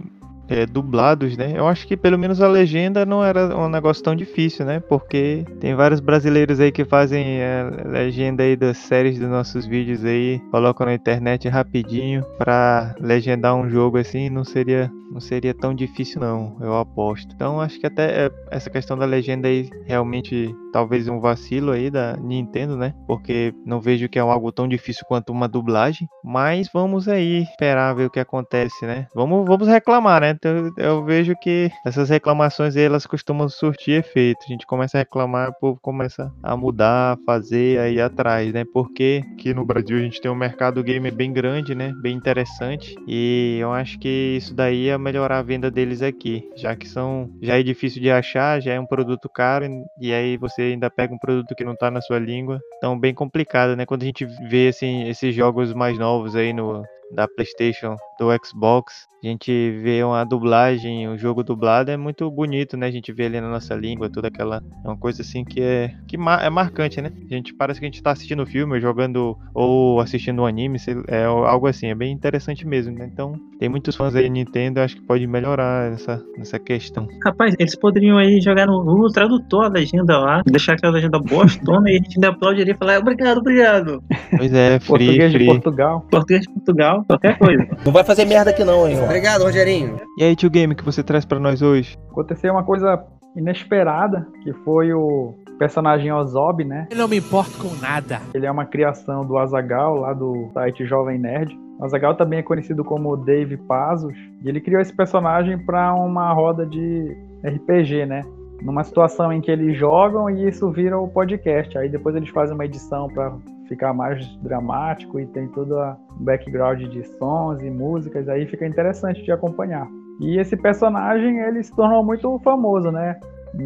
é, 0.49 0.67
dublados, 0.67 1.37
né? 1.37 1.53
Eu 1.57 1.67
acho 1.69 1.87
que 1.87 1.97
pelo 1.97 2.19
menos 2.19 2.41
a 2.41 2.49
legenda 2.49 3.05
não 3.05 3.25
era 3.25 3.57
um 3.57 3.69
negócio 3.69 4.03
tão 4.03 4.17
difícil, 4.17 4.65
né? 4.65 4.81
Porque 4.81 5.45
tem 5.61 5.75
vários 5.75 6.01
brasileiros 6.01 6.59
aí 6.59 6.73
que 6.73 6.85
fazem 6.85 7.41
a 7.41 7.45
é, 7.45 7.65
legenda 7.85 8.43
aí 8.43 8.57
das 8.57 8.79
séries 8.79 9.19
dos 9.19 9.29
nossos 9.29 9.67
vídeos 9.67 10.05
aí, 10.05 10.41
colocam 10.51 10.87
na 10.87 10.95
internet 10.95 11.49
rapidinho 11.49 12.25
para 12.39 12.95
legendar 13.01 13.55
um 13.55 13.69
jogo 13.69 13.99
assim, 13.99 14.31
não 14.31 14.45
seria 14.45 14.91
não 15.11 15.21
seria 15.21 15.55
tão 15.55 15.75
difícil 15.75 16.21
não, 16.21 16.57
eu 16.61 16.77
aposto. 16.77 17.35
Então 17.35 17.61
acho 17.61 17.81
que 17.81 17.87
até 17.87 18.27
é, 18.27 18.31
essa 18.51 18.69
questão 18.69 18.97
da 18.97 19.07
legenda 19.07 19.49
aí 19.49 19.71
realmente 19.87 20.55
talvez 20.73 21.09
um 21.09 21.21
vacilo 21.21 21.73
aí 21.73 21.91
da 21.91 22.17
Nintendo, 22.17 22.77
né? 22.77 22.95
Porque 23.07 23.55
não 23.65 23.81
vejo 23.81 24.09
que 24.09 24.19
é 24.19 24.23
algo 24.23 24.53
tão 24.53 24.69
difícil 24.69 25.05
quanto 25.07 25.33
uma 25.33 25.49
dublagem. 25.49 26.09
Mas 26.25 26.69
vamos 26.73 27.09
aí 27.09 27.43
esperar 27.43 27.95
ver 27.95 28.07
o 28.07 28.11
que 28.11 28.21
acontece, 28.21 28.87
né? 28.87 29.07
Vamos, 29.15 29.47
vamos 29.47 29.69
reclamar, 29.69 30.21
né? 30.21 30.31
Então, 30.31 30.73
eu 30.77 31.05
vejo 31.05 31.35
que 31.41 31.71
essas 31.87 32.11
reclamações 32.11 32.77
aí, 32.77 32.85
elas 32.85 33.07
costumam 33.07 33.49
surtir 33.49 34.01
efeito. 34.01 34.39
A 34.45 34.53
gente 34.53 34.67
começa 34.67 34.99
a 34.99 35.01
reclamar, 35.01 35.51
o 35.51 35.55
povo 35.55 35.79
começa 35.81 36.33
a 36.43 36.57
mudar, 36.57 37.15
a 37.15 37.19
fazer 37.25 37.79
aí 37.79 38.01
atrás, 38.01 38.53
né? 38.53 38.65
Porque 38.73 39.23
aqui 39.33 39.55
no 39.55 39.65
Brasil 39.65 39.97
a 39.97 40.01
gente 40.01 40.21
tem 40.21 40.31
um 40.31 40.35
mercado 40.35 40.83
gamer 40.83 41.15
bem 41.15 41.33
grande, 41.33 41.75
né? 41.75 41.93
Bem 42.03 42.17
interessante. 42.17 42.95
E 43.07 43.59
eu 43.61 43.73
acho 43.73 43.99
que 43.99 44.37
isso 44.37 44.55
daí 44.55 44.87
ia 44.87 44.99
melhorar 44.99 45.39
a 45.39 45.43
venda 45.43 45.71
deles 45.71 46.03
aqui, 46.03 46.49
já 46.57 46.75
que 46.77 46.89
são 46.89 47.31
já 47.43 47.59
é 47.59 47.63
difícil 47.63 48.01
de 48.03 48.11
achar, 48.11 48.61
já 48.61 48.73
é 48.73 48.81
um 48.81 48.87
produto 48.87 49.29
caro 49.29 49.67
e 50.01 50.13
aí 50.13 50.37
você 50.37 50.58
ainda 50.63 50.91
pega 50.91 51.15
um 51.15 51.19
produto 51.19 51.55
que 51.55 51.65
não 51.65 51.77
tá 51.77 51.91
na 51.91 52.01
sua 52.01 52.19
língua. 52.19 52.61
Então 52.77 52.99
bem 52.99 53.15
complicado, 53.15 53.77
né? 53.77 53.87
Quando 53.87 54.03
a 54.03 54.07
gente 54.07 54.25
vê 54.25 54.69
assim 54.69 55.09
esses 55.09 55.35
jogos 55.35 55.73
mais 55.73 55.99
novos 55.99 56.37
aí 56.37 56.53
no 56.53 56.85
da 57.15 57.27
PlayStation, 57.29 57.97
do 58.19 58.29
Xbox, 58.45 59.09
a 59.23 59.27
gente 59.27 59.51
vê 59.83 60.03
uma 60.05 60.23
dublagem, 60.23 61.09
um 61.09 61.19
jogo 61.19 61.43
dublado 61.43 61.91
é 61.91 61.97
muito 61.97 62.31
bonito, 62.31 62.77
né? 62.77 62.87
A 62.87 62.91
gente 62.91 63.13
vê 63.13 63.27
ali 63.27 63.41
na 63.41 63.51
nossa 63.51 63.75
língua, 63.75 64.09
toda 64.09 64.29
aquela. 64.29 64.63
É 64.85 64.89
uma 64.89 64.97
coisa 64.97 65.23
assim 65.23 65.45
que 65.45 65.61
é. 65.61 65.93
que 66.07 66.17
é 66.17 66.51
marcante, 66.51 67.03
né? 67.03 67.11
A 67.29 67.35
gente 67.35 67.53
parece 67.53 67.81
que 67.81 67.87
a 67.87 67.89
gente 67.89 68.01
tá 68.01 68.13
assistindo 68.13 68.45
o 68.45 68.47
filme, 68.47 68.81
jogando 68.81 69.37
ou 69.53 70.01
assistindo 70.01 70.43
um 70.43 70.47
anime, 70.47 70.79
é 71.09 71.25
algo 71.25 71.67
assim, 71.67 71.89
é 71.89 71.97
bem 71.97 72.13
interessante 72.13 72.65
mesmo, 72.65 72.97
né? 72.97 73.11
Então, 73.13 73.35
tem 73.59 73.69
muitos 73.69 73.97
fãs 73.97 74.15
aí 74.15 74.31
Nintendo, 74.31 74.81
acho 74.81 74.95
que 74.95 75.03
pode 75.03 75.27
melhorar 75.27 75.93
essa, 75.93 76.23
essa 76.39 76.59
questão. 76.61 77.09
Rapaz, 77.25 77.57
eles 77.59 77.75
poderiam 77.75 78.19
aí 78.19 78.41
jogar 78.41 78.67
no 78.67 78.85
Google 78.85 79.11
Tradutor 79.11 79.65
a 79.65 79.69
legenda 79.69 80.17
lá, 80.17 80.43
deixar 80.47 80.75
aquela 80.75 80.93
legenda 80.93 81.19
bostona 81.19 81.91
e 81.91 81.95
a 81.95 81.97
gente 81.97 82.17
ainda 82.17 82.29
aplaudiria 82.29 82.73
e 82.73 82.77
falar 82.77 83.01
obrigado, 83.01 83.39
obrigado. 83.39 84.03
Pois 84.37 84.53
é, 84.53 84.79
free, 84.79 84.87
Português 84.87 85.33
free. 85.33 85.45
de 85.45 85.51
Portugal. 85.51 86.07
Português 86.09 86.43
de 86.43 86.53
Portugal, 86.53 86.98
qualquer 87.05 87.39
coisa. 87.39 87.67
Não 87.85 87.93
vai 87.93 88.05
fazer 88.05 88.25
merda 88.25 88.51
aqui 88.51 88.65
não, 88.65 88.89
hein? 88.89 89.03
Obrigado, 89.03 89.43
Rogerinho. 89.43 90.01
E 90.19 90.25
aí, 90.25 90.37
tio 90.37 90.51
Game, 90.51 90.75
que 90.75 90.85
você 90.85 91.03
traz 91.03 91.25
pra 91.25 91.39
nós 91.39 91.63
hoje? 91.63 91.97
Aconteceu 92.11 92.53
uma 92.53 92.65
coisa 92.65 93.05
inesperada, 93.37 94.27
que 94.43 94.53
foi 94.65 94.93
o 94.93 95.35
personagem 95.59 96.13
Ozob, 96.13 96.65
né? 96.65 96.87
Eu 96.91 96.97
não 96.97 97.09
me 97.09 97.19
importo 97.19 97.59
com 97.59 97.75
nada. 97.81 98.21
Ele 98.33 98.47
é 98.47 98.51
uma 98.51 98.65
criação 98.65 99.27
do 99.27 99.37
Azagal, 99.37 99.97
lá 99.97 100.13
do 100.13 100.49
site 100.55 100.87
Jovem 100.87 101.19
Nerd. 101.19 101.59
O 101.79 101.85
Azagal 101.85 102.15
também 102.17 102.41
é 102.41 102.43
conhecido 102.43 102.85
como 102.85 103.17
Dave 103.17 103.57
Pazos, 103.57 104.15
e 104.43 104.49
ele 104.49 104.61
criou 104.61 104.81
esse 104.81 104.93
personagem 104.93 105.59
para 105.59 105.95
uma 105.95 106.33
roda 106.33 106.67
de 106.67 107.17
RPG, 107.45 108.07
né? 108.07 108.25
Numa 108.63 108.83
situação 108.83 109.33
em 109.33 109.41
que 109.41 109.51
eles 109.51 109.77
jogam 109.77 110.29
e 110.29 110.49
isso 110.49 110.71
vira 110.73 110.99
o 110.99 111.07
podcast. 111.07 111.79
Aí 111.79 111.89
depois 111.89 112.17
eles 112.17 112.29
fazem 112.31 112.55
uma 112.55 112.65
edição 112.65 113.09
para 113.09 113.33
ficar 113.69 113.93
mais 113.93 114.27
dramático 114.39 115.21
e 115.21 115.27
tem 115.27 115.47
todo 115.49 115.75
o 115.75 115.97
background 116.21 116.83
de 116.83 117.05
sons 117.19 117.63
e 117.63 117.71
músicas, 117.71 118.29
aí 118.29 118.47
fica 118.47 118.67
interessante 118.67 119.23
de 119.23 119.31
acompanhar. 119.31 119.87
E 120.21 120.39
esse 120.39 120.57
personagem 120.57 121.39
ele 121.41 121.63
se 121.63 121.75
tornou 121.75 122.05
muito 122.05 122.39
famoso, 122.41 122.91
né? 122.91 123.21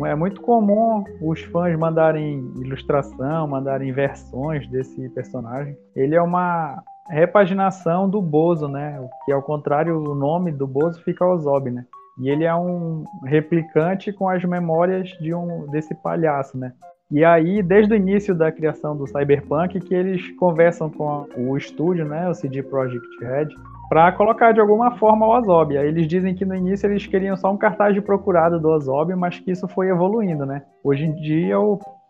É 0.06 0.14
muito 0.14 0.40
comum 0.40 1.02
os 1.20 1.40
fãs 1.44 1.76
mandarem 1.76 2.38
ilustração, 2.60 3.48
mandarem 3.48 3.92
versões 3.92 4.68
desse 4.68 5.08
personagem. 5.10 5.76
Ele 5.96 6.14
é 6.14 6.22
uma 6.22 6.82
repaginação 7.08 8.08
do 8.08 8.22
Bozo, 8.22 8.68
né? 8.68 9.04
Que 9.24 9.32
ao 9.32 9.42
contrário, 9.42 9.98
o 9.98 10.14
nome 10.14 10.52
do 10.52 10.66
Bozo 10.66 11.02
fica 11.02 11.26
Ozob, 11.26 11.70
né? 11.70 11.84
E 12.20 12.28
ele 12.28 12.44
é 12.44 12.54
um 12.54 13.04
replicante 13.24 14.12
com 14.12 14.28
as 14.28 14.44
memórias 14.44 15.08
de 15.20 15.34
um 15.34 15.66
desse 15.70 15.94
palhaço, 15.94 16.56
né? 16.58 16.72
E 17.12 17.22
aí, 17.26 17.62
desde 17.62 17.92
o 17.92 17.96
início 17.96 18.34
da 18.34 18.50
criação 18.50 18.96
do 18.96 19.06
Cyberpunk, 19.06 19.78
que 19.80 19.94
eles 19.94 20.30
conversam 20.38 20.88
com 20.88 21.26
o 21.36 21.58
estúdio, 21.58 22.06
né, 22.06 22.26
o 22.26 22.32
CD 22.32 22.62
Projekt 22.62 23.06
Red, 23.20 23.48
para 23.90 24.10
colocar 24.12 24.52
de 24.52 24.60
alguma 24.60 24.96
forma 24.96 25.26
o 25.26 25.38
Ozob. 25.38 25.76
Aí 25.76 25.86
eles 25.86 26.08
dizem 26.08 26.34
que 26.34 26.46
no 26.46 26.54
início 26.54 26.86
eles 26.88 27.06
queriam 27.06 27.36
só 27.36 27.52
um 27.52 27.58
cartaz 27.58 27.92
de 27.92 28.00
procurado 28.00 28.58
do 28.58 28.70
Ozob, 28.70 29.14
mas 29.14 29.38
que 29.38 29.50
isso 29.50 29.68
foi 29.68 29.90
evoluindo, 29.90 30.46
né? 30.46 30.62
Hoje 30.82 31.04
em 31.04 31.12
dia 31.12 31.56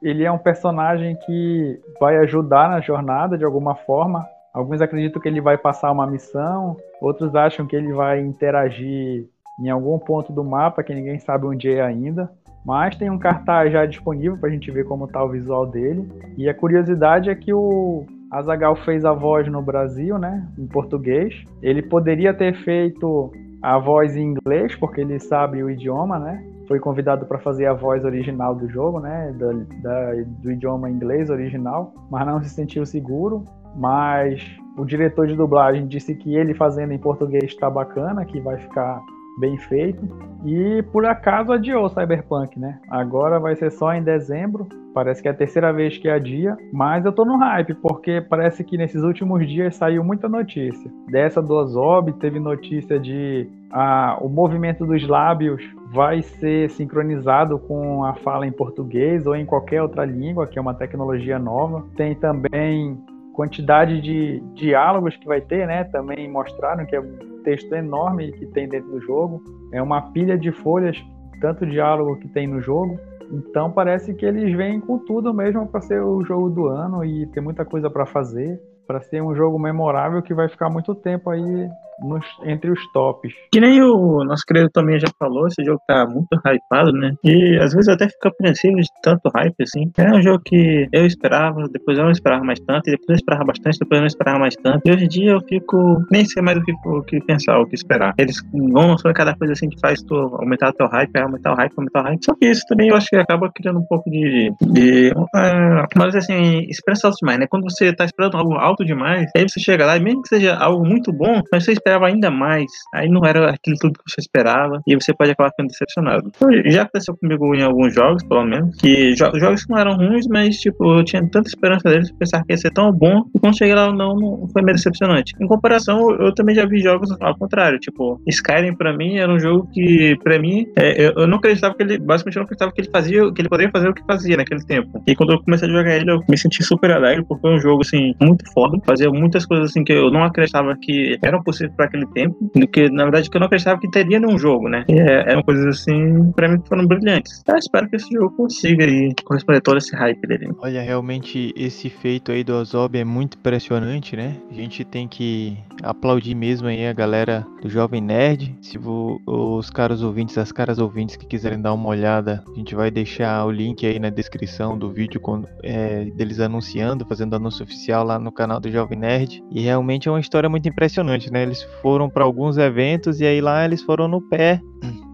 ele 0.01 0.23
é 0.23 0.31
um 0.31 0.39
personagem 0.39 1.17
que 1.27 1.81
vai 1.99 2.19
ajudar 2.19 2.71
na 2.71 2.81
jornada 2.81 3.37
de 3.37 3.45
alguma 3.45 3.75
forma. 3.75 4.25
Alguns 4.55 4.81
acreditam 4.81 5.21
que 5.21 5.27
ele 5.27 5.41
vai 5.41 5.59
passar 5.59 5.91
uma 5.91 6.07
missão, 6.07 6.77
outros 7.01 7.35
acham 7.35 7.67
que 7.67 7.75
ele 7.75 7.93
vai 7.93 8.21
interagir 8.21 9.27
em 9.59 9.69
algum 9.69 9.99
ponto 9.99 10.33
do 10.33 10.45
mapa 10.45 10.85
que 10.85 10.95
ninguém 10.95 11.19
sabe 11.19 11.45
onde 11.47 11.69
é 11.73 11.83
ainda. 11.83 12.31
Mas 12.65 12.97
tem 12.97 13.11
um 13.11 13.19
cartaz 13.19 13.73
já 13.73 13.85
disponível 13.87 14.37
para 14.37 14.49
a 14.49 14.53
gente 14.53 14.71
ver 14.71 14.85
como 14.85 15.07
está 15.07 15.23
o 15.23 15.29
visual 15.29 15.67
dele. 15.67 16.09
E 16.37 16.49
a 16.49 16.55
curiosidade 16.55 17.29
é 17.29 17.35
que 17.35 17.53
o 17.53 18.07
Azagal 18.31 18.77
fez 18.77 19.05
a 19.05 19.13
voz 19.13 19.47
no 19.49 19.61
Brasil, 19.61 20.19
né, 20.19 20.47
em 20.59 20.67
português. 20.67 21.35
Ele 21.61 21.83
poderia 21.83 22.33
ter 22.33 22.55
feito 22.63 23.33
a 23.61 23.79
voz 23.79 24.17
em 24.17 24.33
inglês, 24.33 24.75
porque 24.77 25.01
ele 25.01 25.19
sabe 25.19 25.63
o 25.63 25.71
idioma, 25.71 26.19
né? 26.19 26.45
Foi 26.67 26.81
convidado 26.81 27.27
para 27.27 27.39
fazer 27.39 27.67
a 27.67 27.75
voz 27.75 28.05
original 28.05 28.55
do 28.55 28.69
jogo, 28.69 28.99
né, 29.01 29.35
da, 29.39 29.53
da, 29.83 30.13
do 30.43 30.51
idioma 30.51 30.91
inglês 30.91 31.31
original, 31.31 31.93
mas 32.11 32.27
não 32.27 32.43
se 32.43 32.49
sentiu 32.49 32.87
seguro. 32.87 33.45
Mas 33.77 34.43
o 34.77 34.85
diretor 34.85 35.27
de 35.27 35.37
dublagem 35.37 35.87
disse 35.87 36.15
que 36.15 36.35
ele 36.35 36.55
fazendo 36.55 36.93
em 36.93 36.99
português 36.99 37.45
está 37.45 37.69
bacana, 37.69 38.25
que 38.25 38.41
vai 38.41 38.59
ficar 38.59 39.01
bem 39.39 39.57
feito. 39.59 40.01
E 40.45 40.83
por 40.93 41.07
acaso 41.07 41.53
adiou 41.53 41.85
o 41.85 41.89
Cyberpunk, 41.89 42.59
né? 42.59 42.79
Agora 42.91 43.39
vai 43.39 43.55
ser 43.55 43.71
só 43.71 43.93
em 43.95 44.03
dezembro. 44.03 44.67
Parece 44.93 45.23
que 45.23 45.29
é 45.29 45.31
a 45.31 45.35
terceira 45.35 45.73
vez 45.73 45.97
que 45.97 46.09
adia, 46.09 46.57
mas 46.71 47.05
eu 47.05 47.13
tô 47.13 47.25
no 47.25 47.39
hype, 47.39 47.75
porque 47.75 48.21
parece 48.21 48.63
que 48.63 48.77
nesses 48.77 49.03
últimos 49.03 49.49
dias 49.49 49.75
saiu 49.77 50.05
muita 50.05 50.29
notícia. 50.29 50.91
Dessa 51.09 51.41
do 51.41 51.55
Ozob, 51.55 52.13
teve 52.15 52.39
notícia 52.39 52.99
de 52.99 53.49
ah, 53.71 54.19
o 54.21 54.29
movimento 54.29 54.85
dos 54.85 55.07
lábios 55.09 55.63
vai 55.93 56.21
ser 56.21 56.69
sincronizado 56.71 57.59
com 57.59 58.05
a 58.05 58.15
fala 58.15 58.47
em 58.47 58.53
português 58.53 59.27
ou 59.27 59.35
em 59.35 59.47
qualquer 59.47 59.81
outra 59.81 60.05
língua, 60.05 60.47
que 60.47 60.59
é 60.59 60.63
uma 60.63 60.75
tecnologia 60.75 61.39
nova. 61.39 61.87
Tem 61.97 62.15
também 62.15 62.99
quantidade 63.33 64.01
de 64.01 64.41
diálogos 64.55 65.17
que 65.17 65.27
vai 65.27 65.41
ter, 65.41 65.67
né? 65.67 65.85
Também 65.85 66.31
mostraram 66.31 66.85
que 66.87 66.95
é 66.95 67.01
um 67.01 67.43
texto 67.43 67.73
enorme 67.75 68.33
que 68.33 68.47
tem 68.47 68.69
dentro 68.69 68.91
do 68.91 69.01
jogo. 69.01 69.43
É 69.73 69.83
uma 69.83 70.03
pilha 70.13 70.39
de 70.39 70.53
folhas, 70.53 70.97
tanto 71.41 71.67
diálogo 71.67 72.17
que 72.17 72.29
tem 72.29 72.47
no 72.47 72.61
jogo. 72.61 72.99
Então 73.33 73.71
parece 73.71 74.15
que 74.15 74.27
eles 74.27 74.55
vêm 74.57 74.81
com 74.81 74.99
tudo 74.99 75.33
mesmo 75.33 75.67
para 75.67 75.81
ser 75.81 76.03
o 76.03 76.23
jogo 76.25 76.51
do 76.51 76.67
ano 76.67 77.05
e 77.05 77.27
ter 77.29 77.41
muita 77.41 77.65
coisa 77.65 77.89
para 77.89 78.05
fazer, 78.05 78.61
para 78.87 79.01
ser 79.01 79.23
um 79.23 79.35
jogo 79.35 79.59
memorável 79.59 80.21
que 80.23 80.35
vai 80.35 80.49
ficar 80.49 80.69
muito 80.69 80.95
tempo 80.95 81.31
aí 81.31 81.69
nos, 82.03 82.25
entre 82.45 82.71
os 82.71 82.81
tops. 82.93 83.33
Que 83.53 83.61
nem 83.61 83.83
o 83.83 84.25
nosso 84.25 84.45
querido 84.45 84.71
também 84.71 84.99
já 84.99 85.09
falou, 85.19 85.47
esse 85.47 85.65
jogo 85.65 85.81
tá 85.87 86.07
muito 86.07 86.29
hypado, 86.47 86.93
né? 86.93 87.15
E 87.25 87.59
às 87.59 87.73
vezes 87.73 87.89
até 87.89 88.09
fica 88.09 88.29
apreensivo 88.29 88.77
de 88.77 88.89
tanto 89.03 89.31
hype, 89.35 89.63
assim. 89.63 89.91
É 89.99 90.13
um 90.13 90.23
jogo 90.23 90.43
que 90.45 90.89
eu 90.93 91.07
esperava, 91.07 91.69
depois 91.69 91.99
eu 91.99 92.05
não 92.05 92.11
esperava 92.11 92.45
mais 92.45 92.61
tanto, 92.61 92.85
depois 92.85 93.09
eu 93.09 93.17
esperava 93.17 93.45
bastante, 93.45 93.79
depois 93.79 93.99
eu 93.99 94.03
não 94.03 94.07
esperava 94.07 94.39
mais 94.39 94.57
tanto. 94.57 94.81
E 94.85 94.91
hoje 94.91 95.05
em 95.05 95.09
dia 95.09 95.33
eu 95.33 95.41
fico, 95.43 96.05
nem 96.11 96.25
sei 96.25 96.43
mais 96.43 96.59
o 96.59 96.63
que, 96.63 96.73
o 96.85 97.03
que 97.03 97.21
pensar, 97.21 97.59
o 97.59 97.67
que 97.67 97.75
esperar. 97.75 98.15
Eles 98.19 98.37
vão 98.53 98.89
lançando 98.89 99.15
cada 99.15 99.35
coisa 99.35 99.53
assim 99.53 99.69
que 99.69 99.79
faz 99.81 100.03
tu 100.03 100.15
aumentar 100.15 100.71
o 100.71 100.73
teu 100.73 100.87
hype, 100.87 101.17
aumentar 101.19 101.53
o 101.53 101.57
hype, 101.57 101.73
aumentar 101.77 102.01
o 102.01 102.05
hype. 102.05 102.25
Só 102.25 102.35
que 102.35 102.47
isso 102.47 102.65
também 102.69 102.89
eu 102.89 102.97
acho 102.97 103.09
que 103.09 103.17
acaba 103.17 103.51
criando 103.53 103.79
um 103.79 103.87
pouco 103.87 104.11
de. 104.11 104.53
de 104.61 105.13
uh, 105.13 105.87
mas 105.97 106.15
assim, 106.15 106.67
esperança 106.69 107.07
alto 107.07 107.19
demais, 107.21 107.39
né? 107.39 107.47
Quando 107.49 107.65
você 107.65 107.93
tá 107.93 108.05
esperando 108.05 108.37
algo 108.37 108.55
alto 108.55 108.85
demais, 108.85 109.31
aí 109.37 109.49
você 109.49 109.61
chega 109.61 109.87
lá, 109.87 109.97
e 109.97 110.01
mesmo 110.01 110.23
que 110.23 110.29
seja 110.29 110.57
algo 110.57 110.87
muito 110.87 111.13
bom, 111.13 111.41
mas 111.53 111.65
você 111.65 111.73
esperava 111.93 112.07
ainda 112.07 112.31
mais, 112.31 112.71
aí 112.95 113.09
não 113.09 113.25
era 113.25 113.51
aquilo 113.51 113.77
tudo 113.79 113.95
que 113.95 114.11
você 114.11 114.21
esperava, 114.21 114.81
e 114.87 114.95
você 114.95 115.13
pode 115.13 115.31
acabar 115.31 115.51
ficando 115.51 115.69
decepcionado. 115.69 116.31
Já 116.67 116.83
aconteceu 116.83 117.17
comigo 117.17 117.55
em 117.55 117.63
alguns 117.63 117.95
jogos, 117.95 118.23
pelo 118.25 118.45
menos, 118.45 118.77
que 118.77 119.15
jo 119.15 119.31
jogos 119.39 119.65
que 119.65 119.71
não 119.71 119.79
eram 119.79 119.97
ruins, 119.97 120.27
mas 120.29 120.57
tipo, 120.57 120.99
eu 120.99 121.05
tinha 121.05 121.23
tanta 121.31 121.49
esperança 121.49 121.89
deles, 121.89 122.11
pensar 122.13 122.43
que 122.45 122.53
ia 122.53 122.57
ser 122.57 122.71
tão 122.71 122.93
bom, 122.93 123.25
e 123.35 123.39
quando 123.39 123.59
cheguei 123.59 123.75
lá, 123.75 123.93
não, 123.93 124.15
não 124.15 124.49
foi 124.49 124.63
meio 124.63 124.77
decepcionante. 124.77 125.35
Em 125.41 125.47
comparação, 125.47 126.11
eu 126.13 126.35
também 126.35 126.55
já 126.55 126.65
vi 126.67 126.81
jogos 126.81 127.11
ao 127.21 127.37
contrário, 127.37 127.79
tipo, 127.79 128.21
Skyrim 128.27 128.75
pra 128.75 128.97
mim 128.97 129.19
era 129.19 129.33
um 129.33 129.39
jogo 129.39 129.69
que, 129.73 130.17
pra 130.23 130.39
mim, 130.39 130.67
é, 130.77 131.07
eu, 131.07 131.13
eu, 131.17 131.27
não 131.27 131.39
acreditava 131.39 131.75
que 131.75 131.83
ele, 131.83 131.99
basicamente 131.99 132.37
eu 132.37 132.41
não 132.41 132.45
acreditava 132.45 132.73
que 132.73 132.81
ele 132.81 132.91
fazia, 132.91 133.33
que 133.33 133.41
ele 133.43 133.49
poderia 133.49 133.71
fazer 133.71 133.89
o 133.89 133.95
que 133.95 134.05
fazia 134.05 134.37
naquele 134.37 134.65
tempo. 134.65 135.03
E 135.07 135.15
quando 135.15 135.33
eu 135.33 135.43
comecei 135.43 135.69
a 135.69 135.73
jogar 135.73 135.97
ele, 135.97 136.11
eu 136.11 136.23
me 136.29 136.39
senti 136.39 136.63
super 136.63 136.91
alegre, 136.91 137.25
porque 137.27 137.41
foi 137.41 137.55
um 137.55 137.61
jogo, 137.61 137.83
assim, 137.83 138.15
muito 138.21 138.51
foda, 138.53 138.79
fazia 138.87 139.11
muitas 139.11 139.45
coisas 139.45 139.71
assim 139.71 139.85
que 139.85 139.93
eu 139.93 140.11
não 140.11 140.25
acreditava 140.25 140.77
que 140.81 141.19
eram 141.23 141.43
possíveis 141.43 141.75
para 141.83 141.87
aquele 141.87 142.07
tempo, 142.07 142.37
do 142.55 142.69
que 142.69 142.89
na 142.89 143.05
verdade 143.05 143.29
que 143.29 143.37
eu 143.37 143.41
não 143.41 143.47
acreditava 143.47 143.81
que 143.81 143.91
teria 143.91 144.21
num 144.21 144.39
jogo, 144.39 144.69
né? 144.69 144.85
E, 144.89 144.99
é, 144.99 145.31
eram 145.31 145.43
coisas 145.43 145.67
assim, 145.67 146.31
para 146.33 146.49
mim 146.49 146.61
que 146.61 146.69
foram 146.69 146.87
brilhantes. 146.87 147.43
Eu 147.49 147.57
espero 147.57 147.89
que 147.89 147.97
esse 147.97 148.13
jogo 148.13 148.31
consiga 148.37 148.85
aí 148.85 149.13
corresponder 149.25 149.61
todo 149.61 149.79
esse 149.79 149.95
hype 149.97 150.27
dele. 150.27 150.53
Olha, 150.59 150.81
realmente 150.83 151.53
esse 151.57 151.89
feito 151.89 152.31
aí 152.31 152.45
do 152.45 152.55
Ozob 152.55 152.97
é 152.97 153.05
muito 153.05 153.37
impressionante, 153.37 154.17
né? 154.17 154.37
A 154.51 154.55
gente 154.55 154.85
tem 154.85 155.09
que 155.09 155.57
aplaudir 155.83 156.35
mesmo 156.35 156.69
aí 156.69 156.87
a 156.87 156.93
galera 156.93 157.45
do 157.61 157.69
Jovem 157.69 158.01
Nerd. 158.01 158.55
Se 158.61 158.79
os 159.27 159.71
caros 159.71 160.03
ouvintes, 160.03 160.39
as 160.39 160.53
caras 160.53 160.79
ouvintes 160.79 161.17
que 161.17 161.27
quiserem 161.27 161.61
dar 161.61 161.73
uma 161.73 161.89
olhada, 161.89 162.45
a 162.47 162.59
gente 162.59 162.75
vai 162.75 162.91
deixar 162.91 163.45
o 163.45 163.51
link 163.51 163.85
aí 163.87 163.99
na 163.99 164.11
descrição 164.11 164.79
do 164.79 164.91
vídeo 164.91 165.21
com, 165.21 165.45
é, 165.63 166.05
deles 166.17 166.41
anunciando, 166.41 167.07
fazendo 167.07 167.35
anúncio 167.35 167.65
oficial 167.65 168.05
lá 168.05 168.19
no 168.19 168.31
canal 168.31 168.61
do 168.61 168.71
Jovem 168.71 168.99
Nerd. 168.99 169.43
E 169.51 169.61
realmente 169.61 170.09
é 170.09 170.11
uma 170.13 170.21
história 170.21 170.49
muito 170.49 170.69
impressionante, 170.69 171.33
né? 171.33 171.43
Eles 171.43 171.62
foram 171.81 172.09
para 172.09 172.25
alguns 172.25 172.59
eventos 172.59 173.21
e 173.21 173.25
aí 173.25 173.41
lá 173.41 173.65
eles 173.65 173.83
foram 173.83 174.09
no 174.09 174.21
pé 174.21 174.61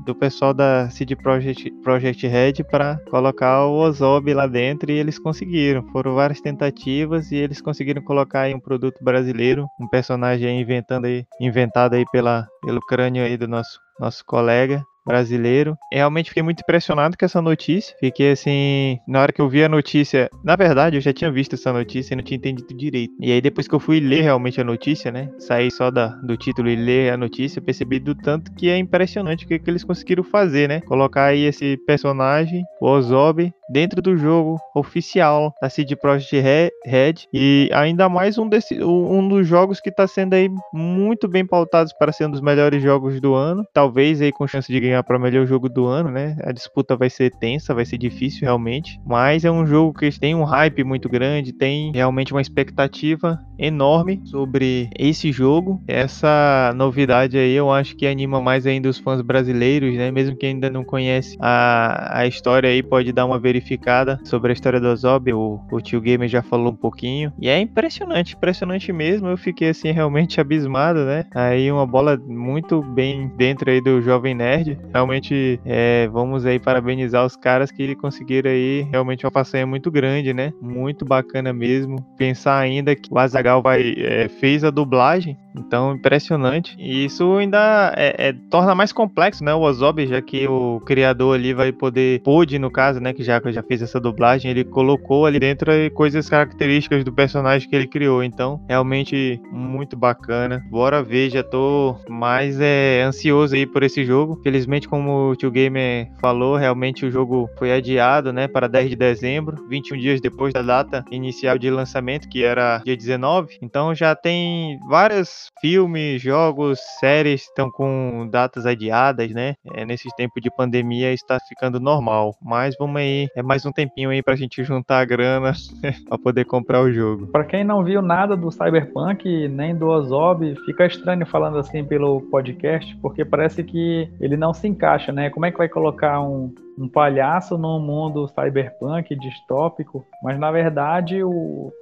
do 0.08 0.14
pessoal 0.14 0.54
da 0.54 0.88
CD 0.88 1.14
Projekt, 1.14 1.70
Project 1.82 2.26
Red 2.26 2.64
para 2.70 2.98
colocar 3.10 3.66
o 3.66 3.74
Ozob 3.74 4.32
lá 4.32 4.46
dentro 4.46 4.90
e 4.90 4.94
eles 4.94 5.18
conseguiram. 5.18 5.86
Foram 5.92 6.14
várias 6.14 6.40
tentativas 6.40 7.30
e 7.30 7.36
eles 7.36 7.60
conseguiram 7.60 8.02
colocar 8.02 8.42
aí 8.42 8.54
um 8.54 8.60
produto 8.60 9.04
brasileiro, 9.04 9.66
um 9.78 9.86
personagem 9.86 10.58
inventando 10.62 11.04
aí, 11.04 11.26
inventado 11.38 11.92
aí 11.92 12.06
pela, 12.10 12.48
pelo 12.64 12.80
crânio 12.80 13.22
aí 13.22 13.36
do 13.36 13.46
nosso 13.46 13.78
nosso 14.00 14.24
colega 14.24 14.82
brasileiro. 15.08 15.76
Realmente 15.90 16.28
fiquei 16.28 16.42
muito 16.42 16.60
impressionado 16.60 17.16
com 17.18 17.24
essa 17.24 17.40
notícia. 17.40 17.96
Fiquei 17.98 18.32
assim, 18.32 18.98
na 19.08 19.22
hora 19.22 19.32
que 19.32 19.40
eu 19.40 19.48
vi 19.48 19.64
a 19.64 19.68
notícia, 19.68 20.28
na 20.44 20.54
verdade 20.54 20.96
eu 20.96 21.00
já 21.00 21.12
tinha 21.12 21.30
visto 21.32 21.54
essa 21.54 21.72
notícia 21.72 22.12
e 22.12 22.16
não 22.16 22.22
tinha 22.22 22.36
entendido 22.36 22.76
direito. 22.76 23.14
E 23.18 23.32
aí 23.32 23.40
depois 23.40 23.66
que 23.66 23.74
eu 23.74 23.80
fui 23.80 23.98
ler 23.98 24.22
realmente 24.22 24.60
a 24.60 24.64
notícia, 24.64 25.10
né, 25.10 25.30
saí 25.38 25.70
só 25.70 25.90
da, 25.90 26.08
do 26.08 26.36
título 26.36 26.68
e 26.68 26.76
ler 26.76 27.12
a 27.12 27.16
notícia, 27.16 27.62
percebi 27.62 27.98
do 27.98 28.14
tanto 28.14 28.52
que 28.52 28.68
é 28.68 28.76
impressionante 28.76 29.44
o 29.44 29.48
que, 29.48 29.58
que 29.58 29.70
eles 29.70 29.82
conseguiram 29.82 30.22
fazer, 30.22 30.68
né? 30.68 30.80
Colocar 30.82 31.24
aí 31.26 31.44
esse 31.44 31.78
personagem, 31.86 32.62
o 32.80 32.86
Ozob, 32.86 33.50
dentro 33.68 34.00
do 34.00 34.16
jogo 34.16 34.58
oficial 34.74 35.52
da 35.60 35.68
CD 35.68 35.94
Projekt 35.96 36.36
Red 36.84 37.14
e 37.32 37.68
ainda 37.72 38.08
mais 38.08 38.38
um, 38.38 38.48
desse, 38.48 38.82
um 38.82 39.28
dos 39.28 39.46
jogos 39.46 39.80
que 39.80 39.90
está 39.90 40.06
sendo 40.06 40.34
aí 40.34 40.50
muito 40.72 41.28
bem 41.28 41.46
pautados 41.46 41.92
para 41.92 42.12
ser 42.12 42.26
um 42.26 42.30
dos 42.30 42.40
melhores 42.40 42.82
jogos 42.82 43.20
do 43.20 43.34
ano, 43.34 43.64
talvez 43.72 44.20
aí 44.20 44.32
com 44.32 44.46
chance 44.46 44.72
de 44.72 44.80
ganhar 44.80 44.97
ganhar 44.98 45.02
para 45.02 45.18
melhor 45.18 45.46
jogo 45.46 45.68
do 45.68 45.86
ano, 45.86 46.10
né? 46.10 46.36
A 46.42 46.52
disputa 46.52 46.96
vai 46.96 47.08
ser 47.08 47.30
tensa, 47.30 47.74
vai 47.74 47.84
ser 47.84 47.98
difícil 47.98 48.42
realmente, 48.42 49.00
mas 49.06 49.44
é 49.44 49.50
um 49.50 49.66
jogo 49.66 49.98
que 49.98 50.10
tem 50.18 50.34
um 50.34 50.44
hype 50.44 50.84
muito 50.84 51.08
grande, 51.08 51.52
tem 51.52 51.92
realmente 51.94 52.32
uma 52.32 52.40
expectativa 52.40 53.38
enorme 53.58 54.20
sobre 54.24 54.88
esse 54.98 55.32
jogo. 55.32 55.82
Essa 55.86 56.72
novidade 56.76 57.36
aí 57.36 57.54
eu 57.54 57.70
acho 57.70 57.96
que 57.96 58.06
anima 58.06 58.40
mais 58.40 58.66
ainda 58.66 58.88
os 58.88 58.98
fãs 58.98 59.20
brasileiros, 59.20 59.94
né? 59.94 60.10
Mesmo 60.10 60.36
que 60.36 60.46
ainda 60.46 60.70
não 60.70 60.84
conhece 60.84 61.36
a, 61.40 62.20
a 62.20 62.26
história 62.26 62.70
aí, 62.70 62.82
pode 62.82 63.12
dar 63.12 63.26
uma 63.26 63.38
verificada 63.38 64.18
sobre 64.24 64.52
a 64.52 64.54
história 64.54 64.80
do 64.80 64.94
Zob. 64.94 65.32
O, 65.32 65.60
o 65.70 65.80
tio 65.80 66.00
Gamer 66.00 66.28
já 66.28 66.42
falou 66.42 66.72
um 66.72 66.76
pouquinho. 66.76 67.32
E 67.40 67.48
é 67.48 67.58
impressionante, 67.58 68.36
impressionante 68.36 68.92
mesmo. 68.92 69.28
Eu 69.28 69.36
fiquei 69.36 69.70
assim 69.70 69.90
realmente 69.90 70.40
abismado, 70.40 71.04
né? 71.04 71.24
Aí 71.34 71.70
uma 71.70 71.86
bola 71.86 72.16
muito 72.16 72.82
bem 72.82 73.28
dentro 73.36 73.70
aí 73.70 73.80
do 73.80 74.00
Jovem 74.00 74.34
Nerd. 74.34 74.78
Realmente 74.92 75.60
é, 75.64 76.08
vamos 76.08 76.46
aí 76.46 76.58
parabenizar 76.58 77.24
os 77.24 77.36
caras 77.36 77.70
que 77.70 77.94
conseguiram 77.96 78.50
aí 78.50 78.86
realmente 78.90 79.24
uma 79.24 79.30
façanha 79.30 79.66
muito 79.66 79.90
grande, 79.90 80.32
né? 80.32 80.52
Muito 80.60 81.04
bacana 81.04 81.52
mesmo. 81.52 81.96
Pensar 82.16 82.58
ainda 82.58 82.94
que 82.94 83.12
o 83.12 83.18
Azagal 83.18 83.62
vai, 83.62 83.94
é, 83.98 84.28
fez 84.28 84.64
a 84.64 84.70
dublagem, 84.70 85.36
então 85.58 85.94
impressionante. 85.94 86.76
E 86.78 87.04
isso 87.04 87.36
ainda 87.36 87.92
é, 87.96 88.28
é, 88.28 88.32
torna 88.50 88.74
mais 88.74 88.92
complexo, 88.92 89.44
né? 89.44 89.54
O 89.54 89.60
Ozob, 89.60 90.06
já 90.06 90.20
que 90.20 90.46
o 90.46 90.80
criador 90.84 91.34
ali 91.34 91.52
vai 91.52 91.72
poder, 91.72 92.20
pôde 92.22 92.58
no 92.58 92.70
caso, 92.70 93.00
né? 93.00 93.12
Que 93.12 93.22
já, 93.22 93.40
já 93.46 93.62
fez 93.62 93.82
essa 93.82 94.00
dublagem, 94.00 94.50
ele 94.50 94.64
colocou 94.64 95.26
ali 95.26 95.38
dentro 95.38 95.70
coisas 95.94 96.28
características 96.28 97.04
do 97.04 97.12
personagem 97.12 97.68
que 97.68 97.76
ele 97.76 97.86
criou. 97.86 98.22
Então, 98.22 98.60
realmente 98.68 99.40
muito 99.50 99.96
bacana. 99.96 100.64
Bora 100.70 101.02
ver, 101.02 101.30
já 101.30 101.42
tô 101.42 101.96
mais 102.08 102.60
é, 102.60 103.02
ansioso 103.02 103.54
aí 103.54 103.66
por 103.66 103.82
esse 103.82 104.04
jogo. 104.04 104.40
Felizmente 104.42 104.88
como 104.88 105.30
o 105.30 105.36
Tio 105.36 105.50
Gamer 105.50 106.08
falou, 106.20 106.56
realmente 106.56 107.04
o 107.04 107.10
jogo 107.10 107.48
foi 107.58 107.72
adiado, 107.72 108.32
né, 108.32 108.48
para 108.48 108.68
10 108.68 108.90
de 108.90 108.96
dezembro, 108.96 109.66
21 109.68 109.98
dias 109.98 110.20
depois 110.20 110.52
da 110.52 110.62
data 110.62 111.04
inicial 111.10 111.58
de 111.58 111.70
lançamento, 111.70 112.28
que 112.28 112.44
era 112.44 112.78
dia 112.84 112.96
19. 112.96 113.58
Então 113.62 113.94
já 113.94 114.14
tem 114.14 114.78
vários 114.88 115.47
filmes, 115.60 116.20
jogos, 116.22 116.78
séries 117.00 117.42
estão 117.42 117.70
com 117.70 118.28
datas 118.30 118.66
adiadas, 118.66 119.30
né? 119.32 119.54
É, 119.74 119.84
nesse 119.84 120.08
tempo 120.16 120.40
de 120.40 120.50
pandemia 120.50 121.12
está 121.12 121.38
ficando 121.48 121.80
normal. 121.80 122.34
Mas 122.42 122.74
vamos 122.78 122.96
aí, 122.96 123.28
é 123.36 123.42
mais 123.42 123.64
um 123.66 123.72
tempinho 123.72 124.10
aí 124.10 124.22
para 124.22 124.34
a 124.34 124.36
gente 124.36 124.62
juntar 124.62 125.00
a 125.00 125.04
grana 125.04 125.52
para 126.08 126.18
poder 126.18 126.44
comprar 126.44 126.80
o 126.80 126.92
jogo. 126.92 127.26
Para 127.28 127.44
quem 127.44 127.64
não 127.64 127.82
viu 127.84 128.02
nada 128.02 128.36
do 128.36 128.50
Cyberpunk 128.50 129.48
nem 129.48 129.74
do 129.74 129.88
Ozob, 129.88 130.54
fica 130.64 130.86
estranho 130.86 131.26
falando 131.26 131.58
assim 131.58 131.84
pelo 131.84 132.20
podcast, 132.22 132.96
porque 132.96 133.24
parece 133.24 133.62
que 133.64 134.08
ele 134.20 134.36
não 134.36 134.52
se 134.52 134.68
encaixa, 134.68 135.12
né? 135.12 135.30
Como 135.30 135.46
é 135.46 135.50
que 135.50 135.58
vai 135.58 135.68
colocar 135.68 136.20
um, 136.20 136.52
um 136.78 136.88
palhaço 136.88 137.58
num 137.58 137.80
mundo 137.80 138.28
cyberpunk 138.28 139.14
distópico, 139.16 140.06
mas 140.22 140.38
na 140.38 140.50
verdade 140.50 141.22
o 141.24 141.72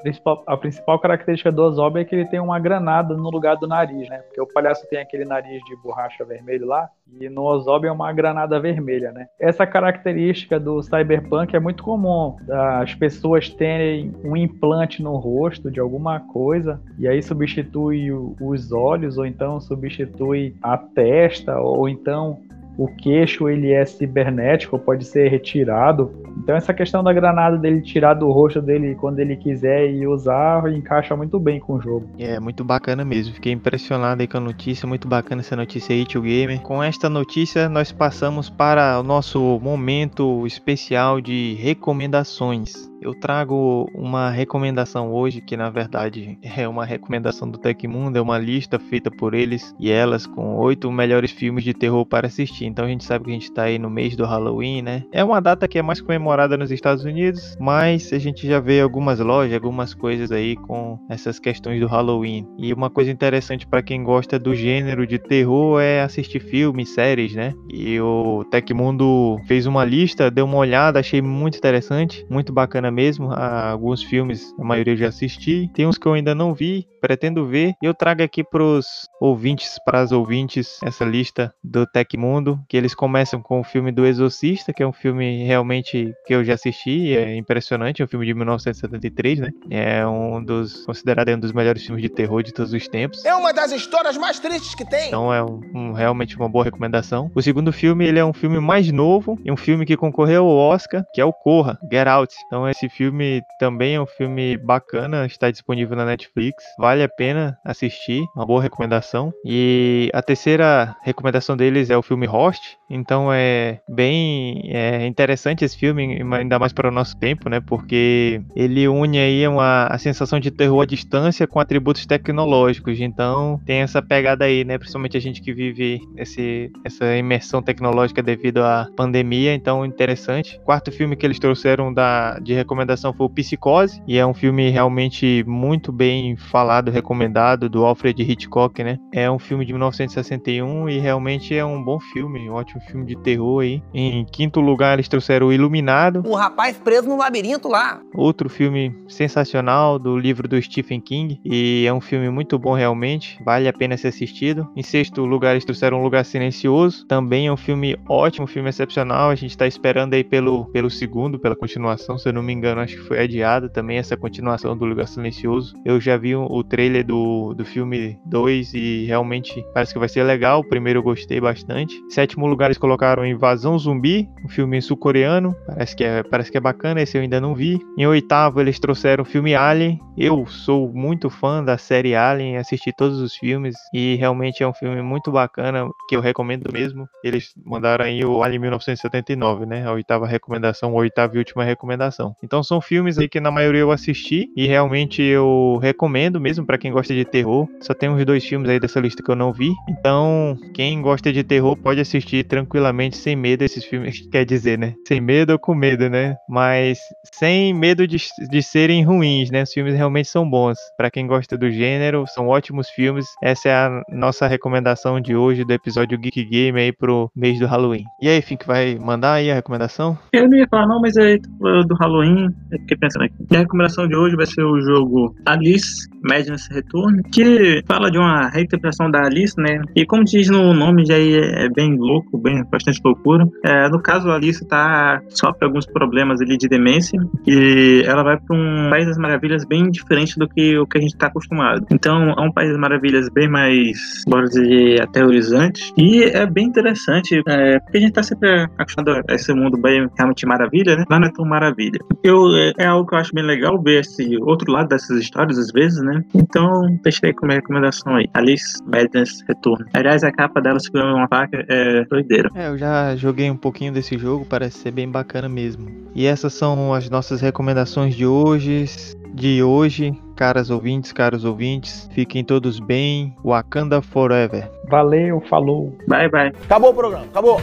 a 0.46 0.56
principal 0.56 0.98
característica 0.98 1.52
do 1.52 1.62
Ozob 1.62 2.00
é 2.00 2.04
que 2.04 2.14
ele 2.14 2.24
tem 2.24 2.40
uma 2.40 2.58
granada 2.58 3.14
no 3.14 3.30
lugar 3.30 3.56
do 3.56 3.66
nariz, 3.66 4.08
né? 4.08 4.18
Porque 4.18 4.40
o 4.40 4.46
palhaço 4.46 4.88
tem 4.88 4.98
aquele 4.98 5.24
nariz 5.24 5.62
de 5.64 5.76
borracha 5.76 6.24
vermelho 6.24 6.66
lá 6.66 6.88
e 7.20 7.28
no 7.28 7.42
Ozob 7.42 7.86
é 7.86 7.92
uma 7.92 8.12
granada 8.12 8.58
vermelha, 8.58 9.12
né? 9.12 9.26
Essa 9.38 9.66
característica 9.66 10.58
do 10.58 10.82
cyberpunk 10.82 11.54
é 11.54 11.60
muito 11.60 11.82
comum, 11.82 12.36
as 12.80 12.94
pessoas 12.94 13.50
terem 13.50 14.14
um 14.24 14.36
implante 14.36 15.02
no 15.02 15.16
rosto 15.16 15.70
de 15.70 15.78
alguma 15.78 16.20
coisa 16.20 16.80
e 16.98 17.06
aí 17.06 17.22
substitui 17.22 18.10
os 18.40 18.72
olhos 18.72 19.18
ou 19.18 19.26
então 19.26 19.60
substitui 19.60 20.56
a 20.62 20.78
testa 20.78 21.60
ou 21.60 21.88
então 21.88 22.40
o 22.76 22.86
queixo 22.86 23.48
ele 23.48 23.72
é 23.72 23.84
cibernético, 23.84 24.78
pode 24.78 25.04
ser 25.04 25.28
retirado. 25.28 26.12
Então 26.36 26.54
essa 26.54 26.74
questão 26.74 27.02
da 27.02 27.12
granada 27.12 27.56
dele 27.56 27.80
tirar 27.80 28.14
do 28.14 28.30
rosto 28.30 28.60
dele 28.60 28.94
quando 28.94 29.18
ele 29.18 29.36
quiser 29.36 29.90
e 29.90 30.06
usar 30.06 30.70
encaixa 30.72 31.16
muito 31.16 31.38
bem 31.40 31.58
com 31.58 31.74
o 31.74 31.80
jogo. 31.80 32.08
É 32.18 32.38
muito 32.38 32.62
bacana 32.62 33.04
mesmo. 33.04 33.34
Fiquei 33.34 33.52
impressionado 33.52 34.20
aí 34.20 34.28
com 34.28 34.36
a 34.36 34.40
notícia, 34.40 34.86
muito 34.86 35.08
bacana 35.08 35.40
essa 35.40 35.56
notícia 35.56 35.94
aí, 35.94 36.04
tio 36.04 36.22
Gamer. 36.22 36.60
Com 36.60 36.82
esta 36.82 37.08
notícia 37.08 37.68
nós 37.68 37.90
passamos 37.90 38.50
para 38.50 39.00
o 39.00 39.02
nosso 39.02 39.58
momento 39.62 40.46
especial 40.46 41.20
de 41.20 41.54
recomendações. 41.54 42.90
Eu 43.06 43.14
trago 43.14 43.88
uma 43.94 44.30
recomendação 44.30 45.12
hoje, 45.12 45.40
que 45.40 45.56
na 45.56 45.70
verdade 45.70 46.36
é 46.42 46.66
uma 46.66 46.84
recomendação 46.84 47.48
do 47.48 47.56
Tecmundo, 47.56 48.18
é 48.18 48.20
uma 48.20 48.36
lista 48.36 48.80
feita 48.80 49.12
por 49.12 49.32
eles 49.32 49.72
e 49.78 49.92
elas 49.92 50.26
com 50.26 50.56
oito 50.56 50.90
melhores 50.90 51.30
filmes 51.30 51.62
de 51.62 51.72
terror 51.72 52.04
para 52.04 52.26
assistir. 52.26 52.64
Então 52.64 52.84
a 52.84 52.88
gente 52.88 53.04
sabe 53.04 53.26
que 53.26 53.30
a 53.30 53.34
gente 53.34 53.44
está 53.44 53.62
aí 53.62 53.78
no 53.78 53.88
mês 53.88 54.16
do 54.16 54.24
Halloween, 54.24 54.82
né? 54.82 55.04
É 55.12 55.22
uma 55.22 55.40
data 55.40 55.68
que 55.68 55.78
é 55.78 55.82
mais 55.82 56.00
comemorada 56.00 56.56
nos 56.56 56.72
Estados 56.72 57.04
Unidos, 57.04 57.56
mas 57.60 58.12
a 58.12 58.18
gente 58.18 58.44
já 58.44 58.58
vê 58.58 58.80
algumas 58.80 59.20
lojas, 59.20 59.54
algumas 59.54 59.94
coisas 59.94 60.32
aí 60.32 60.56
com 60.56 60.98
essas 61.08 61.38
questões 61.38 61.78
do 61.78 61.86
Halloween. 61.86 62.44
E 62.58 62.72
uma 62.72 62.90
coisa 62.90 63.12
interessante 63.12 63.68
para 63.68 63.84
quem 63.84 64.02
gosta 64.02 64.36
do 64.36 64.52
gênero 64.52 65.06
de 65.06 65.20
terror 65.20 65.80
é 65.80 66.02
assistir 66.02 66.40
filmes, 66.40 66.88
séries, 66.88 67.36
né? 67.36 67.54
E 67.72 68.00
o 68.00 68.44
Tecmundo 68.50 69.38
fez 69.46 69.64
uma 69.64 69.84
lista, 69.84 70.28
deu 70.28 70.44
uma 70.44 70.56
olhada, 70.56 70.98
achei 70.98 71.22
muito 71.22 71.56
interessante, 71.56 72.26
muito 72.28 72.52
bacana 72.52 72.95
mesmo. 72.96 73.30
alguns 73.30 74.02
filmes, 74.02 74.54
a 74.58 74.64
maioria 74.64 74.94
eu 74.94 74.96
já 74.96 75.08
assisti. 75.08 75.70
Tem 75.74 75.86
uns 75.86 75.98
que 75.98 76.06
eu 76.06 76.14
ainda 76.14 76.34
não 76.34 76.54
vi, 76.54 76.88
pretendo 77.00 77.46
ver. 77.46 77.74
E 77.82 77.86
eu 77.86 77.92
trago 77.92 78.22
aqui 78.22 78.42
para 78.42 78.62
os 78.62 78.86
ouvintes, 79.20 79.78
para 79.84 80.00
as 80.00 80.12
ouvintes, 80.12 80.78
essa 80.82 81.04
lista 81.04 81.54
do 81.62 81.86
Tecmundo, 81.86 82.58
que 82.68 82.76
eles 82.76 82.94
começam 82.94 83.40
com 83.40 83.60
o 83.60 83.64
filme 83.64 83.92
do 83.92 84.06
Exorcista, 84.06 84.72
que 84.72 84.82
é 84.82 84.86
um 84.86 84.92
filme 84.92 85.44
realmente 85.44 86.14
que 86.26 86.34
eu 86.34 86.42
já 86.42 86.54
assisti, 86.54 87.16
é 87.16 87.36
impressionante, 87.36 88.00
é 88.00 88.04
um 88.04 88.08
filme 88.08 88.24
de 88.24 88.32
1973, 88.32 89.40
né? 89.40 89.50
É 89.70 90.06
um 90.06 90.42
dos 90.42 90.84
considerado 90.86 91.26
um 91.28 91.38
dos 91.38 91.52
melhores 91.52 91.84
filmes 91.84 92.02
de 92.02 92.08
terror 92.08 92.42
de 92.42 92.52
todos 92.52 92.72
os 92.72 92.88
tempos. 92.88 93.24
É 93.24 93.34
uma 93.34 93.52
das 93.52 93.72
histórias 93.72 94.16
mais 94.16 94.38
tristes 94.38 94.74
que 94.74 94.88
tem. 94.88 95.08
Então 95.08 95.32
é 95.32 95.42
um, 95.42 95.60
um, 95.74 95.92
realmente 95.92 96.36
uma 96.36 96.48
boa 96.48 96.64
recomendação. 96.64 97.30
O 97.34 97.42
segundo 97.42 97.72
filme, 97.72 98.06
ele 98.06 98.18
é 98.18 98.24
um 98.24 98.32
filme 98.32 98.60
mais 98.60 98.90
novo, 98.92 99.38
e 99.44 99.50
um 99.50 99.56
filme 99.56 99.84
que 99.84 99.96
concorreu 99.96 100.44
ao 100.44 100.56
Oscar, 100.56 101.04
que 101.12 101.20
é 101.20 101.24
o 101.24 101.32
Corra, 101.32 101.78
Get 101.90 102.06
Out. 102.06 102.34
Então 102.46 102.66
esse 102.76 102.88
filme 102.88 103.42
também 103.58 103.94
é 103.94 104.00
um 104.00 104.06
filme 104.06 104.56
bacana, 104.58 105.24
está 105.24 105.50
disponível 105.50 105.96
na 105.96 106.04
Netflix, 106.04 106.62
vale 106.78 107.02
a 107.02 107.08
pena 107.08 107.58
assistir, 107.64 108.22
uma 108.36 108.44
boa 108.44 108.62
recomendação. 108.62 109.32
E 109.44 110.10
a 110.12 110.20
terceira 110.20 110.94
recomendação 111.02 111.56
deles 111.56 111.88
é 111.88 111.96
o 111.96 112.02
filme 112.02 112.26
Host, 112.26 112.76
então 112.90 113.32
é 113.32 113.80
bem 113.88 114.62
é 114.72 115.06
interessante 115.06 115.64
esse 115.64 115.76
filme, 115.76 116.22
ainda 116.34 116.58
mais 116.58 116.72
para 116.72 116.88
o 116.88 116.92
nosso 116.92 117.16
tempo, 117.16 117.48
né? 117.48 117.60
Porque 117.60 118.42
ele 118.54 118.86
une 118.88 119.18
aí 119.18 119.46
uma, 119.48 119.86
a 119.86 119.98
sensação 119.98 120.38
de 120.38 120.50
terror 120.50 120.82
à 120.82 120.86
distância 120.86 121.46
com 121.46 121.58
atributos 121.58 122.04
tecnológicos. 122.04 123.00
Então 123.00 123.60
tem 123.64 123.80
essa 123.80 124.02
pegada 124.02 124.44
aí, 124.44 124.64
né? 124.64 124.78
Principalmente 124.78 125.16
a 125.16 125.20
gente 125.20 125.40
que 125.40 125.52
vive 125.52 126.00
esse, 126.16 126.70
essa 126.84 127.16
imersão 127.16 127.62
tecnológica 127.62 128.22
devido 128.22 128.62
à 128.62 128.86
pandemia. 128.96 129.54
Então 129.54 129.84
interessante. 129.84 130.60
Quarto 130.64 130.92
filme 130.92 131.16
que 131.16 131.24
eles 131.24 131.38
trouxeram 131.38 131.92
da, 131.92 132.38
de 132.38 132.52
recomendação 132.66 133.12
foi 133.12 133.26
o 133.26 133.30
Psicose, 133.30 134.02
e 134.06 134.18
é 134.18 134.26
um 134.26 134.34
filme 134.34 134.68
realmente 134.68 135.44
muito 135.46 135.92
bem 135.92 136.36
falado, 136.36 136.90
recomendado, 136.90 137.68
do 137.68 137.84
Alfred 137.84 138.20
Hitchcock, 138.22 138.82
né? 138.82 138.98
É 139.12 139.30
um 139.30 139.38
filme 139.38 139.64
de 139.64 139.72
1961 139.72 140.88
e 140.88 140.98
realmente 140.98 141.54
é 141.54 141.64
um 141.64 141.82
bom 141.82 142.00
filme, 142.00 142.50
um 142.50 142.54
ótimo 142.54 142.80
filme 142.82 143.06
de 143.06 143.16
terror 143.16 143.62
aí. 143.62 143.82
Em 143.94 144.24
quinto 144.24 144.60
lugar, 144.60 144.94
eles 144.94 145.08
trouxeram 145.08 145.46
o 145.46 145.52
Iluminado. 145.52 146.22
O 146.26 146.34
rapaz 146.34 146.76
preso 146.76 147.08
no 147.08 147.16
labirinto 147.16 147.68
lá. 147.68 148.00
Outro 148.14 148.48
filme 148.48 148.94
sensacional 149.08 149.98
do 149.98 150.18
livro 150.18 150.48
do 150.48 150.60
Stephen 150.60 151.00
King. 151.00 151.40
E 151.44 151.84
é 151.86 151.92
um 151.92 152.00
filme 152.00 152.28
muito 152.28 152.58
bom 152.58 152.74
realmente. 152.74 153.38
Vale 153.44 153.68
a 153.68 153.72
pena 153.72 153.96
ser 153.96 154.08
assistido. 154.08 154.68
Em 154.74 154.82
sexto 154.82 155.24
lugar, 155.24 155.52
eles 155.52 155.64
trouxeram 155.64 156.00
Um 156.00 156.02
Lugar 156.02 156.24
Silencioso. 156.24 157.06
Também 157.06 157.46
é 157.46 157.52
um 157.52 157.56
filme 157.56 157.96
ótimo, 158.08 158.44
um 158.44 158.48
filme 158.48 158.68
excepcional. 158.68 159.30
A 159.30 159.34
gente 159.34 159.50
está 159.50 159.66
esperando 159.66 160.14
aí 160.14 160.24
pelo, 160.24 160.66
pelo 160.66 160.90
segundo, 160.90 161.38
pela 161.38 161.54
continuação. 161.54 162.18
Se 162.18 162.28
eu 162.28 162.32
não 162.32 162.42
me 162.42 162.55
engano, 162.56 162.80
acho 162.80 162.96
que 162.96 163.02
foi 163.02 163.20
adiado 163.20 163.68
também 163.68 163.98
essa 163.98 164.16
continuação 164.16 164.76
do 164.76 164.84
Lugar 164.84 165.06
Silencioso. 165.06 165.74
Eu 165.84 166.00
já 166.00 166.16
vi 166.16 166.34
o 166.34 166.64
trailer 166.64 167.04
do, 167.04 167.54
do 167.54 167.64
filme 167.64 168.18
2 168.26 168.74
e 168.74 169.04
realmente 169.06 169.64
parece 169.72 169.92
que 169.92 169.98
vai 169.98 170.08
ser 170.08 170.22
legal. 170.24 170.60
O 170.60 170.68
primeiro 170.68 171.00
eu 171.00 171.02
gostei 171.02 171.40
bastante. 171.40 171.94
Sétimo 172.08 172.46
lugar, 172.46 172.66
eles 172.66 172.78
colocaram 172.78 173.24
Invasão 173.24 173.78
Zumbi, 173.78 174.28
um 174.44 174.48
filme 174.48 174.80
sul-coreano. 174.80 175.54
Parece 175.66 175.96
que, 175.96 176.04
é, 176.04 176.22
parece 176.22 176.50
que 176.50 176.58
é 176.58 176.60
bacana, 176.60 177.00
esse 177.00 177.16
eu 177.16 177.22
ainda 177.22 177.40
não 177.40 177.54
vi. 177.54 177.78
Em 177.98 178.06
oitavo, 178.06 178.60
eles 178.60 178.78
trouxeram 178.78 179.22
o 179.22 179.26
filme 179.26 179.54
Alien. 179.54 180.00
Eu 180.16 180.46
sou 180.46 180.90
muito 180.92 181.28
fã 181.28 181.62
da 181.62 181.76
série 181.76 182.14
Alien, 182.14 182.56
assisti 182.56 182.92
todos 182.92 183.20
os 183.20 183.34
filmes 183.34 183.76
e 183.92 184.14
realmente 184.16 184.62
é 184.62 184.68
um 184.68 184.72
filme 184.72 185.02
muito 185.02 185.30
bacana 185.30 185.86
que 186.08 186.16
eu 186.16 186.20
recomendo 186.20 186.72
mesmo. 186.72 187.06
Eles 187.22 187.52
mandaram 187.64 188.04
aí 188.04 188.24
o 188.24 188.42
Alien 188.42 188.60
1979, 188.60 189.66
né? 189.66 189.86
A 189.86 189.92
oitava 189.92 190.26
recomendação, 190.26 190.90
a 190.90 191.00
oitava 191.00 191.34
e 191.34 191.38
última 191.38 191.64
recomendação. 191.64 192.34
Então 192.46 192.62
são 192.62 192.80
filmes 192.80 193.18
aí 193.18 193.28
que 193.28 193.40
na 193.40 193.50
maioria 193.50 193.80
eu 193.80 193.90
assisti 193.90 194.48
e 194.56 194.66
realmente 194.66 195.20
eu 195.20 195.78
recomendo 195.82 196.40
mesmo 196.40 196.64
para 196.64 196.78
quem 196.78 196.92
gosta 196.92 197.12
de 197.12 197.24
terror. 197.24 197.68
Só 197.80 197.92
tem 197.92 198.08
uns 198.08 198.24
dois 198.24 198.44
filmes 198.44 198.70
aí 198.70 198.78
dessa 198.78 199.00
lista 199.00 199.22
que 199.22 199.30
eu 199.30 199.34
não 199.34 199.52
vi. 199.52 199.72
Então, 199.88 200.56
quem 200.72 201.02
gosta 201.02 201.32
de 201.32 201.42
terror 201.42 201.76
pode 201.76 202.00
assistir 202.00 202.44
tranquilamente 202.44 203.16
sem 203.16 203.34
medo 203.34 203.62
esses 203.62 203.84
filmes, 203.84 204.26
quer 204.30 204.44
dizer, 204.44 204.78
né? 204.78 204.94
Sem 205.06 205.20
medo 205.20 205.52
ou 205.52 205.58
com 205.58 205.74
medo, 205.74 206.08
né? 206.08 206.36
Mas 206.48 206.98
sem 207.32 207.74
medo 207.74 208.06
de, 208.06 208.16
de 208.48 208.62
serem 208.62 209.04
ruins, 209.04 209.50
né? 209.50 209.64
Os 209.64 209.72
filmes 209.72 209.94
realmente 209.94 210.28
são 210.28 210.48
bons. 210.48 210.78
Para 210.96 211.10
quem 211.10 211.26
gosta 211.26 211.58
do 211.58 211.70
gênero, 211.70 212.24
são 212.28 212.46
ótimos 212.46 212.88
filmes. 212.90 213.26
Essa 213.42 213.68
é 213.68 213.72
a 213.72 214.02
nossa 214.08 214.46
recomendação 214.46 215.20
de 215.20 215.34
hoje 215.34 215.64
do 215.64 215.72
episódio 215.72 216.18
Geek 216.18 216.44
Game 216.44 216.80
aí 216.80 216.92
pro 216.92 217.30
mês 217.34 217.58
do 217.58 217.66
Halloween. 217.66 218.04
E 218.22 218.28
aí, 218.28 218.40
Fink, 218.40 218.64
vai 218.64 218.96
mandar 218.96 219.34
aí 219.34 219.50
a 219.50 219.54
recomendação? 219.54 220.16
Eu 220.32 220.48
não 220.48 220.56
ia 220.56 220.68
falar 220.68 220.86
não, 220.86 221.00
mas 221.00 221.16
é 221.16 221.38
do 221.38 221.94
Halloween, 221.94 222.35
eu 222.44 222.78
fiquei 222.80 222.96
pensando 222.96 223.24
aqui. 223.24 223.34
E 223.50 223.56
a 223.56 223.60
recomendação 223.60 224.06
de 224.06 224.16
hoje 224.16 224.36
vai 224.36 224.46
ser 224.46 224.62
o 224.62 224.80
jogo 224.80 225.34
Alice 225.44 226.08
Madness 226.22 226.68
Return, 226.70 227.22
que 227.32 227.82
fala 227.86 228.10
de 228.10 228.18
uma 228.18 228.48
reinterpretação 228.48 229.10
da 229.10 229.24
Alice, 229.24 229.54
né? 229.58 229.80
E 229.94 230.04
como 230.04 230.24
diz 230.24 230.48
no 230.48 230.74
nome, 230.74 231.04
já 231.06 231.18
é 231.18 231.68
bem 231.68 231.96
louco, 231.96 232.38
bem 232.38 232.64
bastante 232.70 233.00
loucura. 233.04 233.46
É, 233.64 233.88
no 233.88 234.00
caso, 234.00 234.28
a 234.30 234.34
Alice 234.34 234.66
tá, 234.66 235.20
sofre 235.28 235.64
alguns 235.66 235.86
problemas 235.86 236.40
ali 236.40 236.56
de 236.56 236.68
demência 236.68 237.18
e 237.46 238.02
ela 238.04 238.22
vai 238.22 238.38
para 238.38 238.56
um 238.56 238.90
País 238.90 239.06
das 239.06 239.18
Maravilhas 239.18 239.64
bem 239.64 239.90
diferente 239.90 240.38
do 240.38 240.48
que 240.48 240.76
o 240.78 240.86
que 240.86 240.98
a 240.98 241.00
gente 241.00 241.14
está 241.14 241.28
acostumado. 241.28 241.86
Então, 241.90 242.30
é 242.30 242.40
um 242.40 242.52
País 242.52 242.70
das 242.70 242.78
Maravilhas 242.78 243.28
bem 243.28 243.48
mais, 243.48 244.24
bora 244.28 244.44
dizer, 244.44 245.02
aterrorizante 245.02 245.92
e 245.96 246.24
é 246.24 246.46
bem 246.46 246.66
interessante, 246.66 247.42
é, 247.46 247.78
porque 247.80 247.98
a 247.98 248.00
gente 248.00 248.10
está 248.10 248.22
sempre 248.22 248.66
acostumado 248.78 249.22
a 249.28 249.34
esse 249.34 249.52
mundo 249.52 249.78
bem 249.78 250.08
realmente 250.16 250.46
maravilha, 250.46 250.96
né? 250.96 251.04
Lá 251.08 251.18
não 251.18 251.28
é 251.28 251.32
tão 251.32 251.44
maravilha. 251.44 251.98
Eu, 252.26 252.56
é, 252.56 252.72
é 252.78 252.86
algo 252.86 253.08
que 253.08 253.14
eu 253.14 253.18
acho 253.18 253.32
bem 253.32 253.44
legal 253.44 253.80
ver 253.80 254.00
esse 254.00 254.36
outro 254.42 254.72
lado 254.72 254.88
dessas 254.88 255.20
histórias, 255.20 255.58
às 255.58 255.70
vezes, 255.70 256.02
né? 256.02 256.24
Então, 256.34 256.98
deixei 257.04 257.32
como 257.32 257.52
recomendação 257.52 258.16
aí. 258.16 258.28
Alice 258.34 258.82
Madness 258.84 259.44
Return. 259.46 259.84
Aliás, 259.94 260.24
a 260.24 260.32
capa 260.32 260.60
dela 260.60 260.80
segurando 260.80 261.14
uma 261.14 261.28
faca 261.28 261.64
é 261.68 262.04
doideira. 262.06 262.50
É, 262.56 262.66
eu 262.66 262.76
já 262.76 263.14
joguei 263.14 263.48
um 263.48 263.56
pouquinho 263.56 263.92
desse 263.92 264.18
jogo, 264.18 264.44
parece 264.44 264.78
ser 264.78 264.90
bem 264.90 265.08
bacana 265.08 265.48
mesmo. 265.48 265.86
E 266.16 266.26
essas 266.26 266.52
são 266.52 266.92
as 266.92 267.08
nossas 267.08 267.40
recomendações 267.40 268.16
de 268.16 268.26
hoje. 268.26 268.86
De 269.32 269.62
hoje, 269.62 270.12
caras 270.34 270.70
ouvintes, 270.70 271.12
caros 271.12 271.44
ouvintes, 271.44 272.08
fiquem 272.12 272.42
todos 272.42 272.80
bem. 272.80 273.36
Wakanda 273.44 274.02
Forever. 274.02 274.68
Valeu, 274.88 275.40
falou. 275.42 275.96
Bye, 276.08 276.28
bye. 276.28 276.52
Acabou 276.64 276.90
o 276.90 276.94
programa, 276.94 277.26
acabou. 277.26 277.60